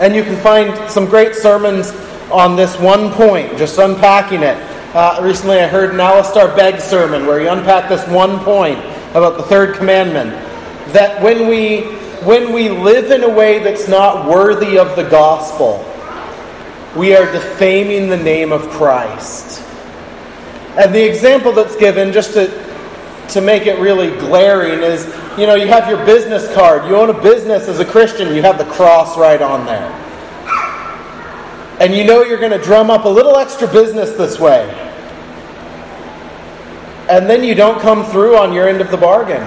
And 0.00 0.14
you 0.14 0.22
can 0.22 0.36
find 0.42 0.90
some 0.90 1.06
great 1.06 1.34
sermons 1.34 1.92
on 2.32 2.56
this 2.56 2.78
one 2.78 3.12
point, 3.12 3.56
just 3.58 3.78
unpacking 3.78 4.42
it. 4.42 4.56
Uh, 4.94 5.20
recently, 5.22 5.60
I 5.60 5.68
heard 5.68 5.94
an 5.94 6.00
Alistair 6.00 6.54
Begg 6.56 6.80
sermon 6.80 7.26
where 7.26 7.38
he 7.38 7.46
unpacked 7.46 7.88
this 7.88 8.06
one 8.08 8.40
point 8.40 8.78
about 9.10 9.36
the 9.36 9.44
third 9.44 9.76
commandment 9.76 10.30
that 10.92 11.22
when 11.22 11.48
we 11.48 11.99
when 12.24 12.52
we 12.52 12.68
live 12.68 13.10
in 13.10 13.22
a 13.22 13.28
way 13.28 13.58
that's 13.58 13.88
not 13.88 14.28
worthy 14.28 14.78
of 14.78 14.96
the 14.96 15.04
gospel, 15.08 15.84
we 16.96 17.14
are 17.14 17.30
defaming 17.30 18.08
the 18.08 18.16
name 18.16 18.52
of 18.52 18.68
Christ. 18.70 19.62
And 20.76 20.94
the 20.94 21.08
example 21.08 21.52
that's 21.52 21.76
given, 21.76 22.12
just 22.12 22.34
to, 22.34 22.48
to 23.30 23.40
make 23.40 23.66
it 23.66 23.78
really 23.78 24.10
glaring, 24.18 24.82
is 24.82 25.06
you 25.38 25.46
know, 25.46 25.54
you 25.54 25.68
have 25.68 25.88
your 25.88 26.04
business 26.04 26.52
card. 26.54 26.88
You 26.88 26.96
own 26.96 27.10
a 27.10 27.22
business 27.22 27.68
as 27.68 27.80
a 27.80 27.84
Christian, 27.84 28.34
you 28.34 28.42
have 28.42 28.58
the 28.58 28.64
cross 28.64 29.16
right 29.16 29.40
on 29.40 29.66
there 29.66 30.00
and 31.80 31.94
you 31.94 32.04
know 32.04 32.22
you're 32.22 32.38
going 32.38 32.52
to 32.52 32.62
drum 32.62 32.90
up 32.90 33.06
a 33.06 33.08
little 33.08 33.38
extra 33.38 33.66
business 33.66 34.12
this 34.12 34.38
way. 34.38 34.68
And 37.08 37.28
then 37.28 37.42
you 37.42 37.54
don't 37.54 37.80
come 37.80 38.04
through 38.04 38.36
on 38.36 38.52
your 38.52 38.68
end 38.68 38.82
of 38.82 38.90
the 38.90 38.98
bargain. 38.98 39.42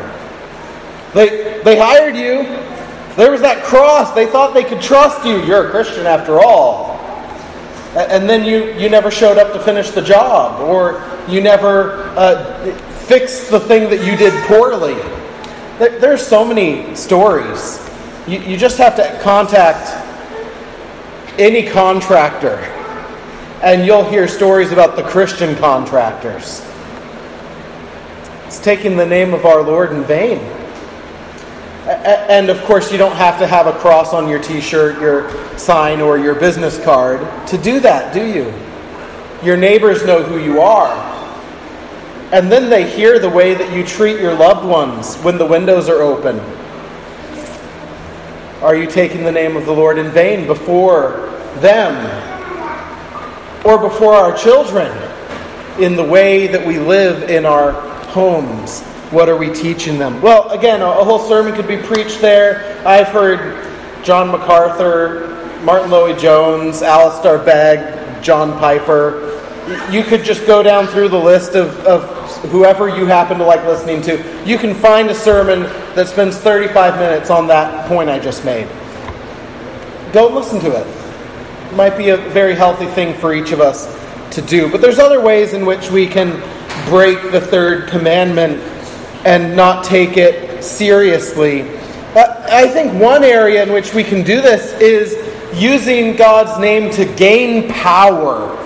They, 1.13 1.61
they 1.63 1.77
hired 1.77 2.17
you. 2.17 2.41
There 3.15 3.31
was 3.31 3.41
that 3.41 3.63
cross. 3.63 4.11
They 4.13 4.25
thought 4.25 4.53
they 4.53 4.63
could 4.63 4.81
trust 4.81 5.25
you. 5.25 5.43
You're 5.43 5.67
a 5.67 5.71
Christian 5.71 6.05
after 6.05 6.39
all. 6.39 6.93
And 7.95 8.27
then 8.27 8.43
you, 8.43 8.73
you 8.73 8.89
never 8.89 9.11
showed 9.11 9.37
up 9.37 9.53
to 9.53 9.59
finish 9.59 9.91
the 9.91 10.01
job, 10.01 10.59
or 10.61 11.03
you 11.27 11.41
never 11.41 12.05
uh, 12.17 12.75
fixed 13.05 13.51
the 13.51 13.59
thing 13.59 13.89
that 13.91 14.03
you 14.03 14.17
did 14.17 14.33
poorly. 14.45 14.95
There, 15.77 15.99
there's 15.99 16.25
so 16.25 16.43
many 16.43 16.95
stories. 16.95 17.87
You, 18.27 18.39
you 18.39 18.57
just 18.57 18.79
have 18.79 18.95
to 18.95 19.19
contact 19.21 19.91
any 21.39 21.67
contractor, 21.67 22.57
and 23.61 23.85
you'll 23.85 24.09
hear 24.09 24.27
stories 24.27 24.71
about 24.71 24.95
the 24.95 25.03
Christian 25.03 25.55
contractors. 25.57 26.65
It's 28.47 28.59
taking 28.59 28.97
the 28.97 29.05
name 29.05 29.35
of 29.35 29.45
our 29.45 29.61
Lord 29.61 29.91
in 29.91 30.03
vain. 30.03 30.39
And 31.93 32.49
of 32.49 32.61
course, 32.63 32.91
you 32.91 32.97
don't 32.97 33.15
have 33.15 33.39
to 33.39 33.47
have 33.47 33.67
a 33.67 33.73
cross 33.73 34.13
on 34.13 34.27
your 34.27 34.41
t 34.41 34.61
shirt, 34.61 34.99
your 34.99 35.29
sign, 35.57 36.01
or 36.01 36.17
your 36.17 36.35
business 36.35 36.83
card 36.83 37.47
to 37.47 37.57
do 37.57 37.79
that, 37.81 38.13
do 38.13 38.25
you? 38.25 38.53
Your 39.43 39.57
neighbors 39.57 40.05
know 40.05 40.23
who 40.23 40.39
you 40.39 40.61
are. 40.61 40.91
And 42.31 42.51
then 42.51 42.69
they 42.69 42.89
hear 42.89 43.19
the 43.19 43.29
way 43.29 43.53
that 43.53 43.71
you 43.73 43.85
treat 43.85 44.19
your 44.19 44.33
loved 44.33 44.65
ones 44.65 45.17
when 45.17 45.37
the 45.37 45.45
windows 45.45 45.87
are 45.87 46.01
open 46.01 46.39
are 48.63 48.77
you 48.77 48.87
taking 48.87 49.25
the 49.25 49.31
name 49.31 49.57
of 49.57 49.65
the 49.65 49.73
Lord 49.73 49.97
in 49.97 50.09
vain 50.09 50.47
before 50.47 51.29
them 51.57 51.93
or 53.65 53.77
before 53.77 54.13
our 54.13 54.33
children 54.37 54.89
in 55.81 55.97
the 55.97 56.03
way 56.03 56.47
that 56.47 56.65
we 56.65 56.79
live 56.79 57.29
in 57.29 57.45
our 57.45 57.73
homes? 58.11 58.81
What 59.13 59.29
are 59.29 59.37
we 59.37 59.53
teaching 59.53 59.99
them? 59.99 60.19
Well, 60.23 60.49
again, 60.49 60.81
a 60.81 60.91
whole 60.91 61.19
sermon 61.19 61.53
could 61.53 61.67
be 61.67 61.77
preached 61.77 62.19
there. 62.19 62.81
I've 62.83 63.09
heard 63.09 63.63
John 64.03 64.31
MacArthur, 64.31 65.59
Martyn 65.63 65.91
Lloyd-Jones, 65.91 66.81
Alistair 66.81 67.37
Begg, 67.37 68.23
John 68.23 68.57
Piper. 68.57 69.39
You 69.91 70.01
could 70.01 70.23
just 70.23 70.47
go 70.47 70.63
down 70.63 70.87
through 70.87 71.09
the 71.09 71.19
list 71.19 71.53
of, 71.53 71.77
of 71.85 72.09
whoever 72.49 72.89
you 72.89 73.05
happen 73.05 73.37
to 73.37 73.43
like 73.43 73.63
listening 73.65 74.01
to, 74.01 74.43
you 74.47 74.57
can 74.57 74.73
find 74.73 75.11
a 75.11 75.15
sermon 75.15 75.61
that 75.93 76.07
spends 76.07 76.37
35 76.37 76.95
minutes 76.95 77.29
on 77.29 77.45
that 77.45 77.87
point 77.87 78.09
I 78.09 78.17
just 78.17 78.43
made. 78.43 78.67
Don't 80.11 80.33
listen 80.33 80.59
to 80.61 80.71
it. 80.71 80.87
It 81.71 81.75
might 81.75 81.99
be 81.99 82.09
a 82.09 82.17
very 82.17 82.55
healthy 82.55 82.87
thing 82.87 83.13
for 83.13 83.31
each 83.31 83.51
of 83.51 83.61
us 83.61 83.95
to 84.31 84.41
do. 84.41 84.71
But 84.71 84.81
there's 84.81 84.97
other 84.97 85.21
ways 85.21 85.53
in 85.53 85.67
which 85.67 85.91
we 85.91 86.07
can 86.07 86.41
break 86.89 87.31
the 87.31 87.39
third 87.39 87.87
commandment 87.87 88.72
and 89.25 89.55
not 89.55 89.85
take 89.85 90.17
it 90.17 90.63
seriously. 90.63 91.61
I 92.15 92.67
think 92.67 93.01
one 93.01 93.23
area 93.23 93.63
in 93.63 93.73
which 93.73 93.93
we 93.93 94.03
can 94.03 94.23
do 94.23 94.41
this 94.41 94.73
is 94.79 95.15
using 95.59 96.15
God's 96.15 96.59
name 96.59 96.91
to 96.91 97.05
gain 97.15 97.69
power 97.69 98.59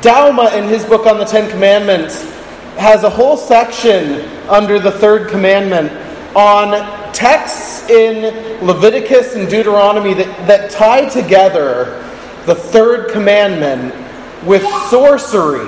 Douma, 0.00 0.56
in 0.56 0.68
his 0.68 0.84
book 0.84 1.06
on 1.06 1.18
the 1.18 1.24
Ten 1.24 1.50
Commandments, 1.50 2.22
has 2.76 3.02
a 3.02 3.10
whole 3.10 3.36
section 3.36 4.20
under 4.48 4.78
the 4.78 4.92
third 4.92 5.28
commandment 5.28 5.90
on 6.36 7.12
texts 7.12 7.90
in 7.90 8.64
Leviticus 8.64 9.34
and 9.34 9.50
Deuteronomy 9.50 10.14
that, 10.14 10.46
that 10.46 10.70
tie 10.70 11.08
together 11.08 12.04
the 12.46 12.54
third 12.54 13.10
commandment 13.10 13.92
with 14.46 14.62
sorcery. 14.88 15.66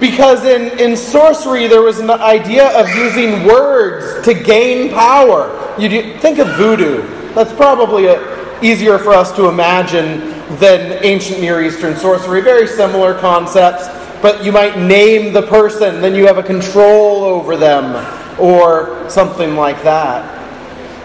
Because 0.00 0.44
in, 0.44 0.78
in 0.78 0.96
sorcery, 0.96 1.66
there 1.66 1.82
was 1.82 1.98
an 2.00 2.10
idea 2.10 2.68
of 2.80 2.88
using 2.96 3.44
words 3.46 4.24
to 4.24 4.32
gain 4.32 4.90
power. 4.90 5.74
You 5.78 5.88
do, 5.90 6.18
think 6.18 6.38
of 6.38 6.48
voodoo. 6.56 7.02
That's 7.34 7.52
probably 7.52 8.06
a, 8.06 8.62
easier 8.62 8.98
for 8.98 9.12
us 9.12 9.30
to 9.36 9.48
imagine 9.48 10.30
than 10.56 11.04
ancient 11.04 11.40
Near 11.40 11.62
Eastern 11.62 11.96
sorcery. 11.96 12.40
Very 12.40 12.66
similar 12.66 13.14
concepts, 13.18 13.88
but 14.22 14.42
you 14.42 14.52
might 14.52 14.78
name 14.78 15.32
the 15.32 15.42
person, 15.42 16.00
then 16.00 16.14
you 16.14 16.26
have 16.26 16.38
a 16.38 16.42
control 16.42 17.22
over 17.22 17.56
them, 17.56 17.94
or 18.40 19.08
something 19.08 19.54
like 19.54 19.82
that. 19.82 20.38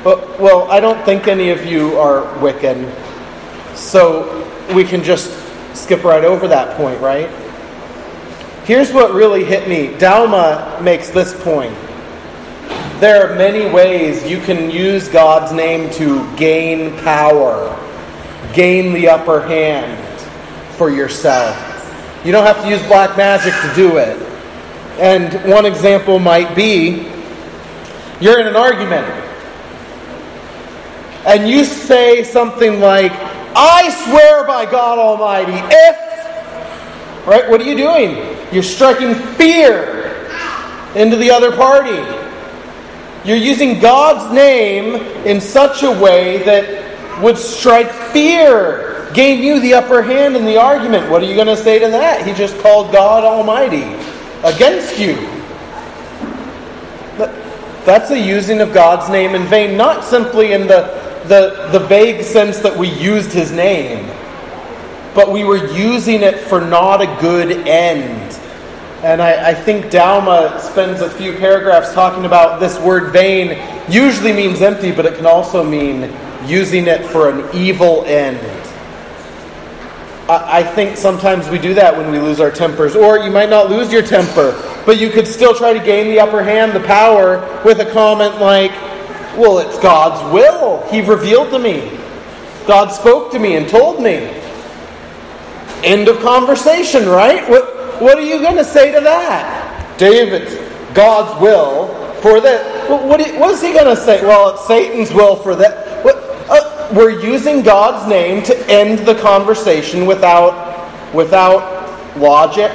But, 0.04 0.40
well, 0.40 0.72
I 0.72 0.80
don't 0.80 1.04
think 1.04 1.28
any 1.28 1.50
of 1.50 1.66
you 1.66 1.98
are 1.98 2.24
Wiccan, 2.40 2.94
so 3.76 4.50
we 4.74 4.84
can 4.84 5.04
just 5.04 5.32
skip 5.76 6.04
right 6.04 6.24
over 6.24 6.48
that 6.48 6.78
point, 6.78 7.00
right? 7.02 7.30
Here's 8.66 8.92
what 8.92 9.14
really 9.14 9.44
hit 9.44 9.68
me. 9.68 9.98
Douma 9.98 10.82
makes 10.82 11.10
this 11.10 11.34
point. 11.44 11.76
There 13.00 13.30
are 13.30 13.36
many 13.36 13.72
ways 13.72 14.30
you 14.30 14.40
can 14.40 14.72
use 14.72 15.08
God's 15.08 15.52
name 15.52 15.90
to 15.92 16.36
gain 16.36 16.98
power 17.00 17.82
gain 18.56 18.94
the 18.94 19.10
upper 19.10 19.42
hand 19.42 20.02
for 20.78 20.90
yourself. 20.90 21.56
You 22.26 22.32
don't 22.32 22.46
have 22.46 22.64
to 22.64 22.70
use 22.70 22.82
black 22.88 23.18
magic 23.18 23.54
to 23.54 23.76
do 23.76 23.98
it. 23.98 24.18
And 24.98 25.52
one 25.52 25.66
example 25.66 26.20
might 26.20 26.56
be 26.56 27.12
you're 28.22 28.40
in 28.40 28.48
an 28.48 28.56
argument 28.56 29.06
and 31.28 31.50
you 31.50 31.66
say 31.66 32.24
something 32.24 32.80
like, 32.80 33.12
I 33.58 33.90
swear 34.06 34.46
by 34.46 34.66
God 34.66 34.98
Almighty, 34.98 35.54
if, 35.54 37.28
right, 37.28 37.50
what 37.50 37.60
are 37.60 37.66
you 37.66 37.76
doing? 37.76 38.35
You're 38.56 38.64
striking 38.64 39.16
fear 39.36 40.16
into 40.96 41.18
the 41.18 41.30
other 41.30 41.52
party. 41.52 42.02
You're 43.28 43.36
using 43.36 43.82
God's 43.82 44.34
name 44.34 44.96
in 45.26 45.42
such 45.42 45.84
a 45.84 45.92
way 45.92 46.38
that 46.44 47.22
would 47.22 47.38
strike 47.38 47.92
fear 47.92 49.12
gain 49.14 49.44
you 49.44 49.60
the 49.60 49.74
upper 49.74 50.02
hand 50.02 50.38
in 50.38 50.46
the 50.46 50.56
argument. 50.56 51.12
What 51.12 51.22
are 51.22 51.26
you 51.26 51.36
going 51.36 51.48
to 51.48 51.58
say 51.58 51.80
to 51.80 51.88
that? 51.90 52.26
He 52.26 52.34
just 52.34 52.58
called 52.60 52.94
God 52.94 53.26
Almighty 53.26 53.84
against 54.42 54.98
you. 55.00 55.16
That's 57.86 58.10
a 58.12 58.18
using 58.18 58.62
of 58.62 58.74
God's 58.74 59.10
name 59.10 59.36
in 59.36 59.44
vain, 59.48 59.76
not 59.76 60.06
simply 60.06 60.54
in 60.54 60.62
the, 60.62 61.24
the, 61.26 61.68
the 61.78 61.86
vague 61.86 62.24
sense 62.24 62.60
that 62.60 62.78
we 62.78 62.88
used 62.88 63.34
his 63.34 63.52
name, 63.52 64.10
but 65.14 65.30
we 65.30 65.44
were 65.44 65.74
using 65.74 66.24
it 66.24 66.40
for 66.40 66.62
not 66.62 67.02
a 67.02 67.18
good 67.20 67.68
end. 67.68 68.40
And 69.06 69.22
I, 69.22 69.52
I, 69.52 69.54
think 69.54 69.86
Douma 69.92 70.60
spends 70.60 71.02
a 71.02 71.10
few 71.12 71.34
paragraphs 71.34 71.94
talking 71.94 72.26
about 72.26 72.60
this 72.60 72.80
word 72.80 73.14
vain 73.14 73.56
usually 73.88 74.34
means 74.34 74.64
empty, 74.64 74.92
but 74.92 75.06
it 75.06 75.16
can 75.16 75.28
also 75.28 75.64
mean 75.64 76.12
using 76.48 76.88
it 76.88 77.06
for 77.06 77.30
an 77.30 77.56
evil 77.56 78.04
end. 78.06 78.40
I, 80.28 80.62
I 80.62 80.64
think 80.64 80.98
sometimes 80.98 81.48
we 81.50 81.60
do 81.60 81.76
that 81.76 81.96
when 81.96 82.12
we 82.12 82.18
lose 82.18 82.40
our 82.40 82.50
tempers. 82.50 82.96
Or 82.96 83.20
you 83.20 83.30
might 83.30 83.52
not 83.52 83.70
lose 83.70 83.94
your 83.94 84.02
temper, 84.02 84.60
but 84.88 85.00
you 85.00 85.12
could 85.12 85.28
still 85.28 85.54
try 85.54 85.72
to 85.72 85.86
gain 85.86 86.08
the 86.08 86.20
upper 86.20 86.42
hand, 86.42 86.72
the 86.72 86.80
power, 86.88 87.62
with 87.64 87.82
a 87.82 87.92
comment 87.92 88.42
like, 88.42 88.72
Well, 89.38 89.60
it's 89.60 89.78
God's 89.78 90.34
will. 90.34 90.82
He 90.90 91.02
revealed 91.02 91.52
to 91.52 91.60
me. 91.60 91.96
God 92.66 92.88
spoke 92.88 93.32
to 93.34 93.38
me 93.38 93.56
and 93.56 93.70
told 93.70 94.02
me. 94.02 94.34
End 95.84 96.08
of 96.08 96.20
conversation, 96.22 97.08
right? 97.08 97.48
What, 97.48 97.75
what 98.00 98.18
are 98.18 98.22
you 98.22 98.40
going 98.40 98.56
to 98.56 98.66
say 98.66 98.92
to 98.92 99.00
that? 99.02 99.98
David's 99.98 100.56
God's 100.94 101.40
will 101.42 101.88
for 102.22 102.40
that. 102.40 102.90
What, 102.90 103.20
what 103.20 103.52
is 103.52 103.62
he 103.62 103.74
going 103.74 103.94
to 103.94 104.02
say? 104.02 104.24
Well, 104.24 104.56
it's 104.56 104.68
Satan's 104.68 105.14
will 105.14 105.36
for 105.36 105.56
that. 105.56 106.04
What, 106.04 106.16
uh, 106.50 106.94
we're 106.94 107.22
using 107.22 107.62
God's 107.62 108.08
name 108.10 108.44
to 108.44 108.70
end 108.70 109.00
the 109.00 109.16
conversation 109.16 110.06
without, 110.06 111.14
without 111.14 112.18
logic, 112.18 112.72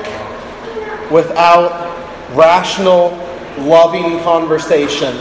without 1.11 1.91
rational, 2.35 3.11
loving 3.59 4.23
conversation. 4.23 5.17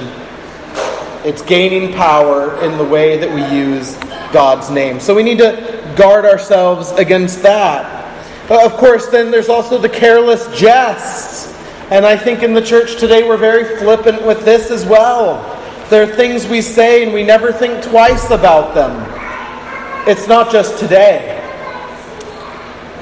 It's 1.25 1.41
gaining 1.41 1.93
power 1.93 2.61
in 2.63 2.77
the 2.77 2.85
way 2.85 3.17
that 3.17 3.33
we 3.33 3.43
use 3.57 3.95
God's 4.31 4.69
name. 4.69 4.99
So 4.99 5.15
we 5.15 5.23
need 5.23 5.39
to 5.39 5.93
guard 5.97 6.25
ourselves 6.25 6.91
against 6.91 7.41
that. 7.43 7.98
Uh, 8.49 8.65
of 8.65 8.73
course, 8.77 9.07
then 9.07 9.29
there's 9.29 9.47
also 9.47 9.77
the 9.77 9.89
careless 9.89 10.47
jests. 10.57 11.55
And 11.91 12.03
I 12.05 12.17
think 12.17 12.41
in 12.41 12.53
the 12.53 12.61
church 12.61 12.99
today 12.99 13.21
we're 13.21 13.37
very 13.37 13.77
flippant 13.77 14.25
with 14.25 14.43
this 14.43 14.71
as 14.71 14.85
well. 14.85 15.55
There 15.89 16.03
are 16.03 16.15
things 16.15 16.47
we 16.47 16.61
say 16.61 17.03
and 17.03 17.13
we 17.13 17.23
never 17.23 17.51
think 17.51 17.83
twice 17.83 18.31
about 18.31 18.73
them. 18.73 19.05
It's 20.07 20.27
not 20.27 20.51
just 20.51 20.79
today. 20.79 21.35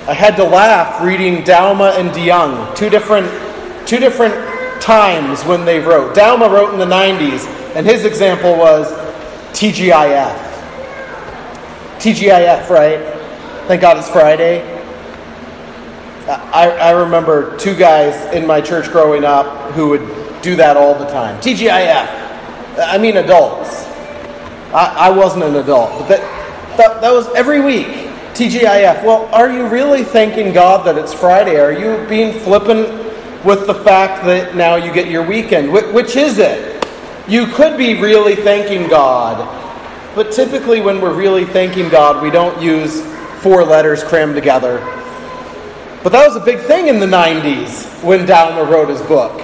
I 0.08 0.14
had 0.14 0.36
to 0.38 0.44
laugh 0.44 1.02
reading 1.02 1.44
Douma 1.44 1.98
and 1.98 2.12
DeYoung, 2.12 2.76
two 2.76 2.90
different, 2.90 3.28
two 3.88 4.00
different 4.00 4.82
times 4.82 5.44
when 5.44 5.64
they 5.66 5.80
wrote. 5.80 6.16
Douma 6.16 6.52
wrote 6.52 6.74
in 6.74 6.80
the 6.80 6.86
90s, 6.86 7.46
and 7.76 7.86
his 7.86 8.06
example 8.06 8.56
was 8.56 8.92
TGIF. 9.52 10.38
TGIF, 12.00 12.70
right? 12.70 13.00
Thank 13.68 13.82
God 13.82 13.98
it's 13.98 14.10
Friday. 14.10 14.77
I, 16.28 16.70
I 16.72 16.92
remember 16.92 17.56
two 17.58 17.74
guys 17.76 18.34
in 18.36 18.46
my 18.46 18.60
church 18.60 18.92
growing 18.92 19.24
up 19.24 19.72
who 19.72 19.90
would 19.90 20.42
do 20.42 20.58
that 20.58 20.76
all 20.76 20.94
the 20.94 21.06
time. 21.06 21.40
TGIF. 21.40 22.78
I 22.80 22.98
mean, 22.98 23.18
adults. 23.18 23.86
I, 24.74 25.08
I 25.08 25.10
wasn't 25.10 25.46
an 25.46 25.56
adult, 25.56 25.98
but 26.00 26.10
that, 26.10 26.78
that, 26.78 27.02
that 27.02 27.12
was 27.12 27.28
every 27.34 27.62
week. 27.62 27.88
TGIF. 28.34 29.04
Well, 29.06 29.34
are 29.34 29.50
you 29.50 29.68
really 29.68 30.04
thanking 30.04 30.54
God 30.54 30.86
that 30.86 30.98
it's 30.98 31.14
Friday? 31.14 31.60
Are 31.60 31.72
you 31.72 32.06
being 32.10 32.38
flippant 32.42 32.90
with 33.46 33.66
the 33.66 33.74
fact 33.74 34.26
that 34.26 34.54
now 34.56 34.76
you 34.76 34.94
get 34.94 35.10
your 35.10 35.26
weekend? 35.26 35.70
Wh- 35.70 35.94
which 35.94 36.18
is 36.18 36.40
it? 36.40 36.86
You 37.30 37.48
could 37.48 37.78
be 37.78 38.00
really 38.02 38.36
thanking 38.36 38.90
God, 38.90 39.38
but 40.14 40.34
typically 40.34 40.82
when 40.82 41.00
we're 41.00 41.16
really 41.16 41.46
thanking 41.46 41.88
God, 41.90 42.22
we 42.22 42.32
don't 42.32 42.62
use 42.62 43.02
four 43.42 43.64
letters 43.64 44.04
crammed 44.04 44.36
together 44.36 44.80
but 46.04 46.12
that 46.12 46.28
was 46.28 46.36
a 46.36 46.46
big 46.46 46.60
thing 46.60 46.88
in 46.88 47.00
the 47.00 47.06
90s 47.06 48.04
when 48.04 48.26
Douma 48.26 48.70
wrote 48.70 48.90
his 48.90 49.02
book. 49.02 49.42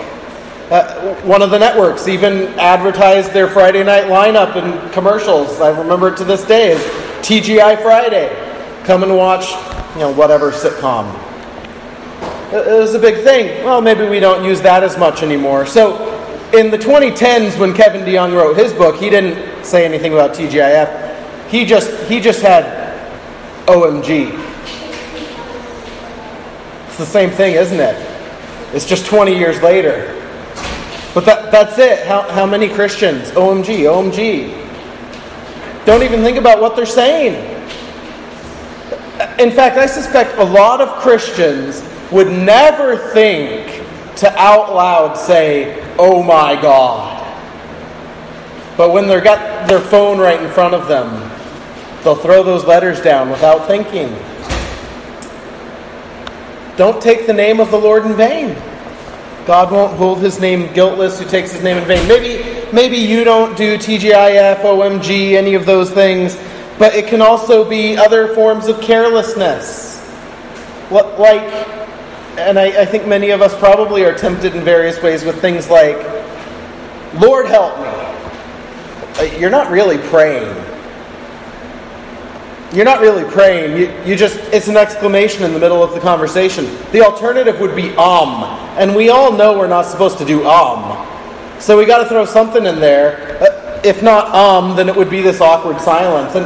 Uh, 0.71 1.13
one 1.21 1.41
of 1.41 1.51
the 1.51 1.59
networks 1.59 2.07
even 2.07 2.47
advertised 2.57 3.33
their 3.33 3.47
Friday 3.47 3.83
night 3.83 4.05
lineup 4.05 4.55
in 4.55 4.91
commercials. 4.91 5.59
I 5.59 5.77
remember 5.77 6.09
it 6.09 6.17
to 6.17 6.23
this 6.23 6.45
day 6.45 6.71
as 6.71 6.81
TGI 7.25 7.81
Friday. 7.81 8.29
Come 8.85 9.03
and 9.03 9.15
watch, 9.15 9.51
you 9.93 9.99
know, 9.99 10.13
whatever 10.13 10.51
sitcom. 10.51 11.13
It 12.53 12.79
was 12.79 12.93
a 12.93 12.99
big 12.99 13.23
thing. 13.23 13.63
Well, 13.65 13.81
maybe 13.81 14.07
we 14.07 14.19
don't 14.19 14.45
use 14.45 14.61
that 14.61 14.83
as 14.83 14.97
much 14.97 15.23
anymore. 15.23 15.65
So, 15.65 16.11
in 16.53 16.69
the 16.69 16.77
2010s, 16.77 17.59
when 17.59 17.73
Kevin 17.73 18.01
DeYoung 18.01 18.35
wrote 18.35 18.55
his 18.55 18.73
book, 18.73 18.95
he 18.95 19.09
didn't 19.09 19.65
say 19.65 19.85
anything 19.85 20.13
about 20.13 20.35
TGIF. 20.35 21.49
He 21.49 21.65
just 21.65 21.91
he 22.09 22.19
just 22.19 22.41
had 22.41 22.95
OMG. 23.65 24.52
It's 26.93 26.99
the 26.99 27.05
same 27.07 27.31
thing, 27.31 27.55
isn't 27.55 27.79
it? 27.79 27.95
It's 28.71 28.85
just 28.85 29.07
20 29.07 29.35
years 29.35 29.59
later. 29.63 30.13
But 31.15 31.25
that, 31.25 31.51
that's 31.51 31.79
it. 31.79 32.05
How, 32.05 32.21
how 32.29 32.45
many 32.45 32.69
Christians? 32.69 33.31
OMG, 33.31 33.89
OMG. 33.89 35.85
Don't 35.87 36.03
even 36.03 36.21
think 36.21 36.37
about 36.37 36.61
what 36.61 36.75
they're 36.75 36.85
saying. 36.85 37.33
In 39.39 39.49
fact, 39.49 39.79
I 39.79 39.87
suspect 39.87 40.37
a 40.37 40.43
lot 40.43 40.81
of 40.81 41.01
Christians 41.01 41.83
would 42.11 42.27
never 42.27 42.95
think 43.11 43.83
to 44.17 44.31
out 44.39 44.75
loud 44.75 45.15
say, 45.15 45.83
Oh 45.97 46.21
my 46.21 46.61
God. 46.61 47.21
But 48.77 48.91
when 48.91 49.07
they've 49.07 49.23
got 49.23 49.67
their 49.67 49.81
phone 49.81 50.19
right 50.19 50.39
in 50.39 50.51
front 50.51 50.75
of 50.75 50.87
them, 50.87 51.27
they'll 52.03 52.13
throw 52.13 52.43
those 52.43 52.65
letters 52.65 53.01
down 53.01 53.31
without 53.31 53.65
thinking. 53.65 54.15
Don't 56.77 57.01
take 57.01 57.27
the 57.27 57.33
name 57.33 57.59
of 57.59 57.69
the 57.69 57.77
Lord 57.77 58.05
in 58.05 58.13
vain. 58.13 58.55
God 59.45 59.71
won't 59.71 59.95
hold 59.97 60.19
his 60.19 60.39
name 60.39 60.73
guiltless 60.73 61.19
who 61.19 61.25
takes 61.27 61.51
his 61.51 61.61
name 61.63 61.77
in 61.77 61.85
vain. 61.85 62.07
Maybe, 62.07 62.71
maybe 62.71 62.97
you 62.97 63.23
don't 63.23 63.55
do 63.57 63.77
TGIF, 63.77 64.61
OMG, 64.61 65.33
any 65.33 65.53
of 65.53 65.65
those 65.65 65.91
things, 65.91 66.37
but 66.79 66.95
it 66.95 67.07
can 67.07 67.21
also 67.21 67.67
be 67.67 67.97
other 67.97 68.33
forms 68.33 68.67
of 68.67 68.79
carelessness. 68.81 70.01
Like, 70.89 71.43
and 72.37 72.57
I, 72.57 72.81
I 72.81 72.85
think 72.85 73.05
many 73.05 73.29
of 73.29 73.41
us 73.41 73.57
probably 73.59 74.03
are 74.05 74.13
tempted 74.13 74.55
in 74.55 74.63
various 74.63 75.01
ways 75.01 75.23
with 75.23 75.39
things 75.41 75.69
like, 75.69 75.97
Lord 77.15 77.45
help 77.45 77.77
me. 77.77 77.85
Uh, 79.19 79.37
you're 79.37 79.51
not 79.51 79.69
really 79.69 79.97
praying. 79.97 80.72
You're 82.73 82.85
not 82.85 83.01
really 83.01 83.23
praying. 83.31 83.77
You, 83.77 84.03
you 84.03 84.15
just, 84.15 84.39
it's 84.51 84.67
an 84.67 84.77
exclamation 84.77 85.43
in 85.43 85.53
the 85.53 85.59
middle 85.59 85.83
of 85.83 85.93
the 85.93 85.99
conversation. 85.99 86.65
The 86.91 87.01
alternative 87.01 87.59
would 87.59 87.75
be 87.75 87.91
um. 87.97 88.43
And 88.77 88.95
we 88.95 89.09
all 89.09 89.31
know 89.31 89.57
we're 89.57 89.67
not 89.67 89.85
supposed 89.85 90.17
to 90.17 90.25
do 90.25 90.43
um. 90.47 91.07
So 91.59 91.77
we 91.77 91.85
got 91.85 91.99
to 91.99 92.09
throw 92.09 92.25
something 92.25 92.65
in 92.65 92.79
there. 92.79 93.37
Uh, 93.41 93.81
if 93.83 94.01
not 94.01 94.33
um, 94.33 94.75
then 94.75 94.89
it 94.89 94.95
would 94.95 95.09
be 95.09 95.21
this 95.21 95.39
awkward 95.39 95.79
silence. 95.81 96.35
And 96.35 96.45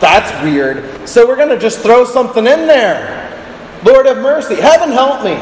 that's 0.00 0.32
weird. 0.42 1.08
So 1.08 1.26
we're 1.26 1.36
going 1.36 1.50
to 1.50 1.58
just 1.58 1.80
throw 1.80 2.04
something 2.04 2.44
in 2.44 2.66
there. 2.66 3.24
Lord 3.84 4.06
have 4.06 4.18
mercy. 4.18 4.56
Heaven 4.56 4.90
help 4.90 5.22
me. 5.22 5.38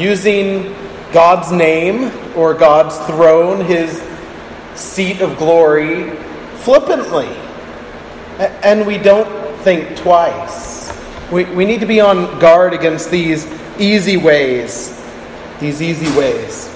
Using 0.00 0.76
God's 1.12 1.50
name 1.50 2.12
or 2.36 2.54
God's 2.54 2.96
throne, 3.06 3.64
his 3.64 4.00
seat 4.74 5.20
of 5.20 5.36
glory, 5.38 6.16
flippantly. 6.62 7.28
And 8.62 8.86
we 8.86 8.98
don't 8.98 9.58
think 9.62 9.96
twice. 9.96 10.90
We, 11.30 11.44
we 11.44 11.64
need 11.64 11.80
to 11.80 11.86
be 11.86 12.00
on 12.00 12.38
guard 12.38 12.74
against 12.74 13.10
these 13.10 13.46
easy 13.78 14.16
ways. 14.16 14.98
These 15.60 15.80
easy 15.80 16.16
ways. 16.18 16.68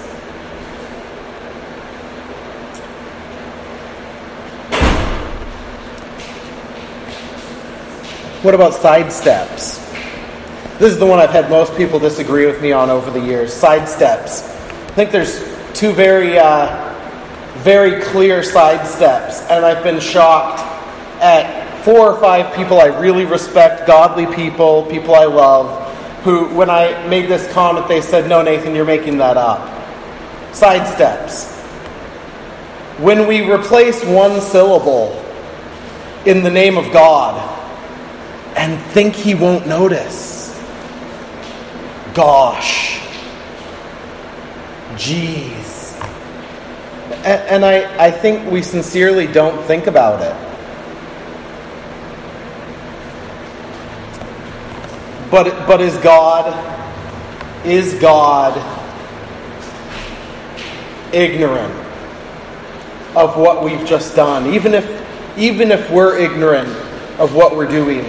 What 8.43 8.53
about 8.53 8.73
sidesteps? 8.73 9.83
This 10.79 10.93
is 10.93 10.99
the 10.99 11.05
one 11.05 11.19
I've 11.19 11.31
had 11.31 11.49
most 11.49 11.75
people 11.75 11.99
disagree 11.99 12.45
with 12.45 12.61
me 12.61 12.71
on 12.71 12.89
over 12.89 13.09
the 13.09 13.19
years. 13.19 13.51
Sidesteps. 13.51 14.47
I 14.47 14.91
think 14.91 15.11
there's 15.11 15.43
two 15.73 15.91
very 15.91 16.37
uh, 16.37 16.86
very 17.57 18.01
clear 18.01 18.41
sidesteps, 18.41 19.49
and 19.49 19.65
I've 19.65 19.83
been 19.83 19.99
shocked 19.99 20.59
at 21.21 21.83
four 21.83 22.11
or 22.11 22.19
five 22.19 22.55
people 22.55 22.79
I 22.79 22.87
really 22.87 23.25
respect, 23.25 23.87
godly 23.87 24.27
people, 24.35 24.85
people 24.85 25.15
I 25.15 25.25
love, 25.25 25.83
who, 26.23 26.53
when 26.55 26.69
I 26.69 27.07
made 27.07 27.29
this 27.29 27.51
comment, 27.53 27.87
they 27.87 28.01
said, 28.01 28.29
No, 28.29 28.41
Nathan, 28.41 28.75
you're 28.75 28.85
making 28.85 29.17
that 29.19 29.37
up. 29.37 29.59
Sidesteps. 30.51 31.55
When 32.99 33.27
we 33.27 33.49
replace 33.49 34.03
one 34.03 34.41
syllable, 34.41 35.23
in 36.27 36.43
the 36.43 36.49
name 36.49 36.77
of 36.77 36.91
God 36.91 37.41
and 38.57 38.81
think 38.91 39.15
he 39.15 39.33
won't 39.33 39.65
notice. 39.65 40.53
Gosh. 42.13 42.99
Jeez. 44.95 45.66
And, 47.23 47.65
I, 47.65 48.05
I 48.05 48.11
think 48.11 48.49
we 48.51 48.61
sincerely 48.61 49.27
don't 49.27 49.61
think 49.65 49.87
about 49.87 50.21
it. 50.21 50.47
But, 55.29 55.67
but 55.67 55.81
is 55.81 55.97
God, 55.97 56.55
is 57.65 57.95
God 57.95 58.55
ignorant 61.13 61.73
of 63.15 63.35
what 63.35 63.63
we've 63.63 63.85
just 63.85 64.15
done? 64.15 64.53
Even 64.53 64.73
if, 64.73 65.37
even 65.37 65.71
if 65.71 65.89
we're 65.91 66.17
ignorant 66.17 66.69
of 67.19 67.35
what 67.35 67.57
we're 67.57 67.67
doing, 67.67 68.05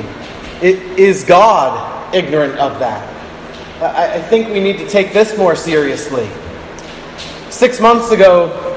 it, 0.62 0.76
is 0.98 1.24
God 1.24 2.14
ignorant 2.14 2.56
of 2.58 2.78
that? 2.78 3.14
I, 3.82 4.14
I 4.14 4.22
think 4.22 4.48
we 4.48 4.60
need 4.60 4.78
to 4.78 4.88
take 4.88 5.12
this 5.12 5.36
more 5.36 5.56
seriously. 5.56 6.28
Six 7.50 7.80
months 7.80 8.12
ago, 8.12 8.67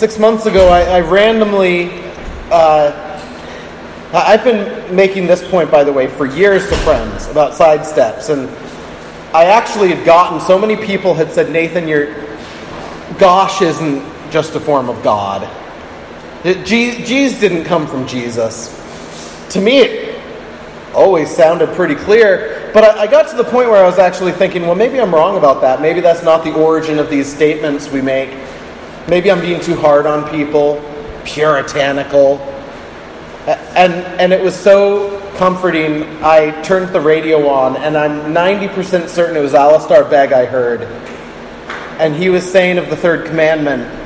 six 0.00 0.18
months 0.18 0.46
ago, 0.46 0.70
I, 0.70 0.80
I 0.80 1.00
randomly, 1.00 1.90
uh, 2.50 3.20
I've 4.14 4.42
been 4.42 4.96
making 4.96 5.26
this 5.26 5.46
point, 5.50 5.70
by 5.70 5.84
the 5.84 5.92
way, 5.92 6.06
for 6.06 6.24
years 6.24 6.66
to 6.70 6.76
friends 6.78 7.26
about 7.26 7.52
sidesteps, 7.52 8.30
and 8.30 8.48
I 9.36 9.44
actually 9.44 9.94
had 9.94 10.06
gotten 10.06 10.40
so 10.40 10.58
many 10.58 10.74
people 10.74 11.12
had 11.12 11.30
said, 11.30 11.52
Nathan, 11.52 11.86
your 11.86 12.14
gosh 13.18 13.60
isn't 13.60 14.02
just 14.30 14.54
a 14.54 14.60
form 14.60 14.88
of 14.88 15.02
God. 15.02 15.46
Jesus 16.64 17.38
didn't 17.38 17.64
come 17.64 17.86
from 17.86 18.06
Jesus. 18.08 18.70
To 19.50 19.60
me, 19.60 19.80
it 19.80 20.22
always 20.94 21.28
sounded 21.28 21.68
pretty 21.76 21.94
clear, 21.94 22.70
but 22.72 22.84
I 22.84 23.06
got 23.06 23.28
to 23.32 23.36
the 23.36 23.44
point 23.44 23.68
where 23.68 23.84
I 23.84 23.86
was 23.86 23.98
actually 23.98 24.32
thinking, 24.32 24.62
well, 24.62 24.74
maybe 24.74 24.98
I'm 24.98 25.14
wrong 25.14 25.36
about 25.36 25.60
that. 25.60 25.82
Maybe 25.82 26.00
that's 26.00 26.22
not 26.22 26.42
the 26.42 26.54
origin 26.54 26.98
of 26.98 27.10
these 27.10 27.30
statements 27.30 27.90
we 27.90 28.00
make. 28.00 28.30
Maybe 29.08 29.30
I'm 29.30 29.40
being 29.40 29.60
too 29.60 29.76
hard 29.76 30.06
on 30.06 30.28
people, 30.30 30.82
puritanical. 31.24 32.38
And, 33.46 33.92
and 34.20 34.32
it 34.32 34.42
was 34.42 34.54
so 34.54 35.18
comforting. 35.36 36.02
I 36.22 36.60
turned 36.62 36.94
the 36.94 37.00
radio 37.00 37.48
on, 37.48 37.76
and 37.76 37.96
I'm 37.96 38.34
90% 38.34 39.08
certain 39.08 39.36
it 39.36 39.40
was 39.40 39.54
Alistair 39.54 40.04
Begg 40.04 40.32
I 40.32 40.44
heard. 40.44 40.82
And 41.98 42.14
he 42.14 42.28
was 42.28 42.50
saying 42.50 42.78
of 42.78 42.90
the 42.90 42.96
third 42.96 43.26
commandment, 43.26 43.98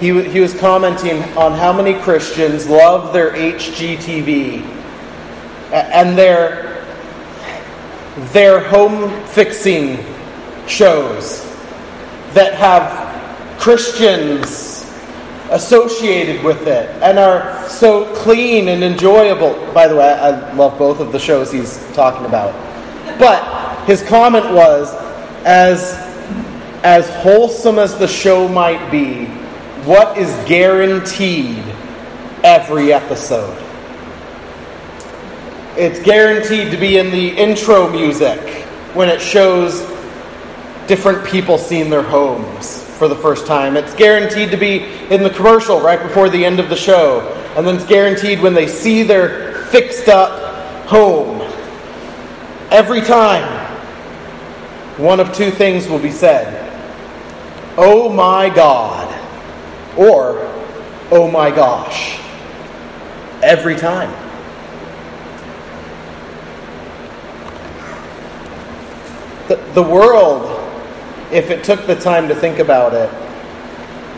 he, 0.00 0.22
he 0.30 0.40
was 0.40 0.52
commenting 0.58 1.22
on 1.36 1.52
how 1.52 1.72
many 1.72 1.94
Christians 2.00 2.68
love 2.68 3.12
their 3.12 3.30
HGTV 3.32 4.62
and 5.70 6.18
their, 6.18 6.84
their 8.32 8.68
home 8.68 9.24
fixing 9.26 10.04
shows 10.66 11.44
that 12.34 12.54
have 12.54 13.11
Christians 13.62 14.92
associated 15.52 16.42
with 16.42 16.66
it 16.66 16.90
and 17.00 17.16
are 17.16 17.68
so 17.68 18.12
clean 18.12 18.66
and 18.66 18.82
enjoyable. 18.82 19.54
By 19.72 19.86
the 19.86 19.94
way, 19.94 20.04
I 20.04 20.52
love 20.54 20.76
both 20.76 20.98
of 20.98 21.12
the 21.12 21.20
shows 21.20 21.52
he's 21.52 21.78
talking 21.92 22.26
about. 22.26 22.52
But 23.20 23.84
his 23.84 24.02
comment 24.02 24.52
was 24.52 24.92
as, 25.44 25.94
as 26.82 27.08
wholesome 27.22 27.78
as 27.78 27.96
the 27.96 28.08
show 28.08 28.48
might 28.48 28.90
be, 28.90 29.26
what 29.86 30.18
is 30.18 30.28
guaranteed 30.48 31.62
every 32.42 32.92
episode? 32.92 33.56
It's 35.76 36.02
guaranteed 36.02 36.72
to 36.72 36.76
be 36.76 36.98
in 36.98 37.12
the 37.12 37.28
intro 37.28 37.88
music 37.88 38.40
when 38.96 39.08
it 39.08 39.20
shows 39.20 39.82
different 40.88 41.24
people 41.24 41.58
seeing 41.58 41.90
their 41.90 42.02
homes 42.02 42.88
for 43.02 43.08
the 43.08 43.16
first 43.16 43.48
time. 43.48 43.76
It's 43.76 43.94
guaranteed 43.94 44.52
to 44.52 44.56
be 44.56 44.84
in 45.10 45.24
the 45.24 45.30
commercial 45.30 45.80
right 45.80 46.00
before 46.00 46.30
the 46.30 46.44
end 46.44 46.60
of 46.60 46.68
the 46.68 46.76
show. 46.76 47.20
And 47.56 47.66
then 47.66 47.74
it's 47.74 47.84
guaranteed 47.84 48.40
when 48.40 48.54
they 48.54 48.68
see 48.68 49.02
their 49.02 49.54
fixed 49.70 50.06
up 50.06 50.86
home. 50.86 51.40
Every 52.70 53.00
time, 53.00 53.42
one 54.98 55.18
of 55.18 55.34
two 55.34 55.50
things 55.50 55.88
will 55.88 55.98
be 55.98 56.12
said 56.12 56.60
Oh 57.76 58.08
my 58.08 58.48
God 58.48 59.08
or 59.98 60.38
oh 61.10 61.28
my 61.28 61.50
gosh. 61.50 62.20
Every 63.42 63.74
time. 63.74 64.12
The, 69.48 69.56
the 69.74 69.82
world, 69.82 70.61
if 71.32 71.50
it 71.50 71.64
took 71.64 71.86
the 71.86 71.96
time 71.96 72.28
to 72.28 72.34
think 72.34 72.58
about 72.58 72.92
it, 72.92 73.10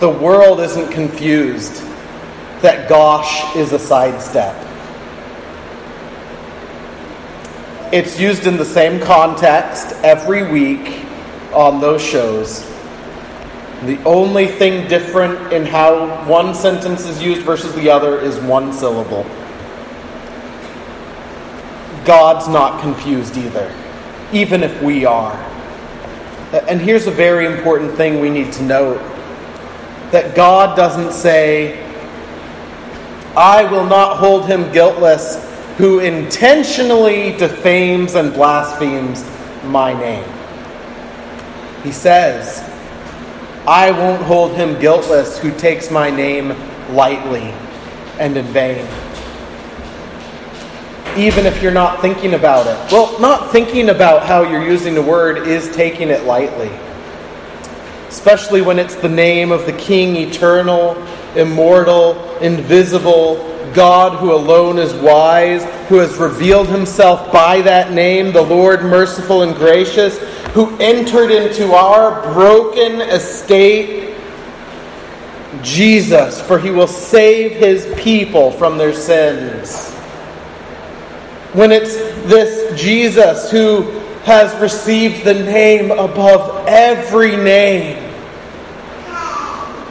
the 0.00 0.08
world 0.08 0.60
isn't 0.60 0.90
confused 0.90 1.82
that 2.60 2.88
gosh 2.88 3.54
is 3.54 3.72
a 3.72 3.78
sidestep. 3.78 4.54
It's 7.92 8.18
used 8.18 8.48
in 8.48 8.56
the 8.56 8.64
same 8.64 9.00
context 9.00 9.94
every 10.02 10.50
week 10.50 11.04
on 11.52 11.80
those 11.80 12.02
shows. 12.02 12.68
The 13.84 14.02
only 14.04 14.48
thing 14.48 14.88
different 14.88 15.52
in 15.52 15.64
how 15.66 16.26
one 16.28 16.54
sentence 16.54 17.06
is 17.06 17.22
used 17.22 17.42
versus 17.42 17.72
the 17.74 17.88
other 17.90 18.18
is 18.18 18.40
one 18.40 18.72
syllable. 18.72 19.24
God's 22.04 22.48
not 22.48 22.80
confused 22.80 23.36
either, 23.36 23.72
even 24.32 24.64
if 24.64 24.82
we 24.82 25.04
are. 25.04 25.53
And 26.54 26.80
here's 26.80 27.08
a 27.08 27.10
very 27.10 27.46
important 27.46 27.96
thing 27.96 28.20
we 28.20 28.30
need 28.30 28.52
to 28.52 28.62
note 28.62 28.98
that 30.12 30.36
God 30.36 30.76
doesn't 30.76 31.12
say, 31.12 31.82
I 33.36 33.64
will 33.64 33.84
not 33.84 34.18
hold 34.18 34.46
him 34.46 34.70
guiltless 34.70 35.44
who 35.78 35.98
intentionally 35.98 37.36
defames 37.36 38.14
and 38.14 38.32
blasphemes 38.32 39.24
my 39.64 39.92
name. 39.92 40.24
He 41.82 41.90
says, 41.90 42.60
I 43.66 43.90
won't 43.90 44.22
hold 44.22 44.54
him 44.54 44.78
guiltless 44.78 45.38
who 45.38 45.50
takes 45.58 45.90
my 45.90 46.08
name 46.08 46.54
lightly 46.94 47.52
and 48.20 48.36
in 48.36 48.46
vain. 48.46 48.86
Even 51.16 51.46
if 51.46 51.62
you're 51.62 51.72
not 51.72 52.00
thinking 52.00 52.34
about 52.34 52.66
it. 52.66 52.92
Well, 52.92 53.18
not 53.20 53.52
thinking 53.52 53.88
about 53.88 54.26
how 54.26 54.42
you're 54.42 54.64
using 54.64 54.94
the 54.94 55.02
word 55.02 55.46
is 55.46 55.74
taking 55.74 56.08
it 56.08 56.24
lightly. 56.24 56.70
Especially 58.08 58.62
when 58.62 58.78
it's 58.78 58.94
the 58.94 59.08
name 59.08 59.50
of 59.52 59.66
the 59.66 59.72
King, 59.72 60.16
eternal, 60.16 60.96
immortal, 61.36 62.36
invisible, 62.38 63.50
God 63.74 64.18
who 64.18 64.32
alone 64.32 64.78
is 64.78 64.94
wise, 64.94 65.64
who 65.88 65.96
has 65.96 66.16
revealed 66.16 66.68
himself 66.68 67.32
by 67.32 67.60
that 67.62 67.92
name, 67.92 68.32
the 68.32 68.42
Lord 68.42 68.82
merciful 68.82 69.42
and 69.42 69.54
gracious, 69.54 70.18
who 70.52 70.76
entered 70.78 71.30
into 71.30 71.72
our 71.72 72.22
broken 72.32 73.00
estate, 73.00 74.16
Jesus, 75.62 76.40
for 76.40 76.58
he 76.58 76.70
will 76.70 76.86
save 76.86 77.52
his 77.52 77.92
people 78.00 78.52
from 78.52 78.78
their 78.78 78.94
sins. 78.94 79.93
When 81.54 81.70
it's 81.70 81.94
this 82.26 82.80
Jesus 82.80 83.48
who 83.48 83.82
has 84.24 84.60
received 84.60 85.24
the 85.24 85.34
name 85.34 85.92
above 85.92 86.66
every 86.66 87.36
name, 87.36 88.12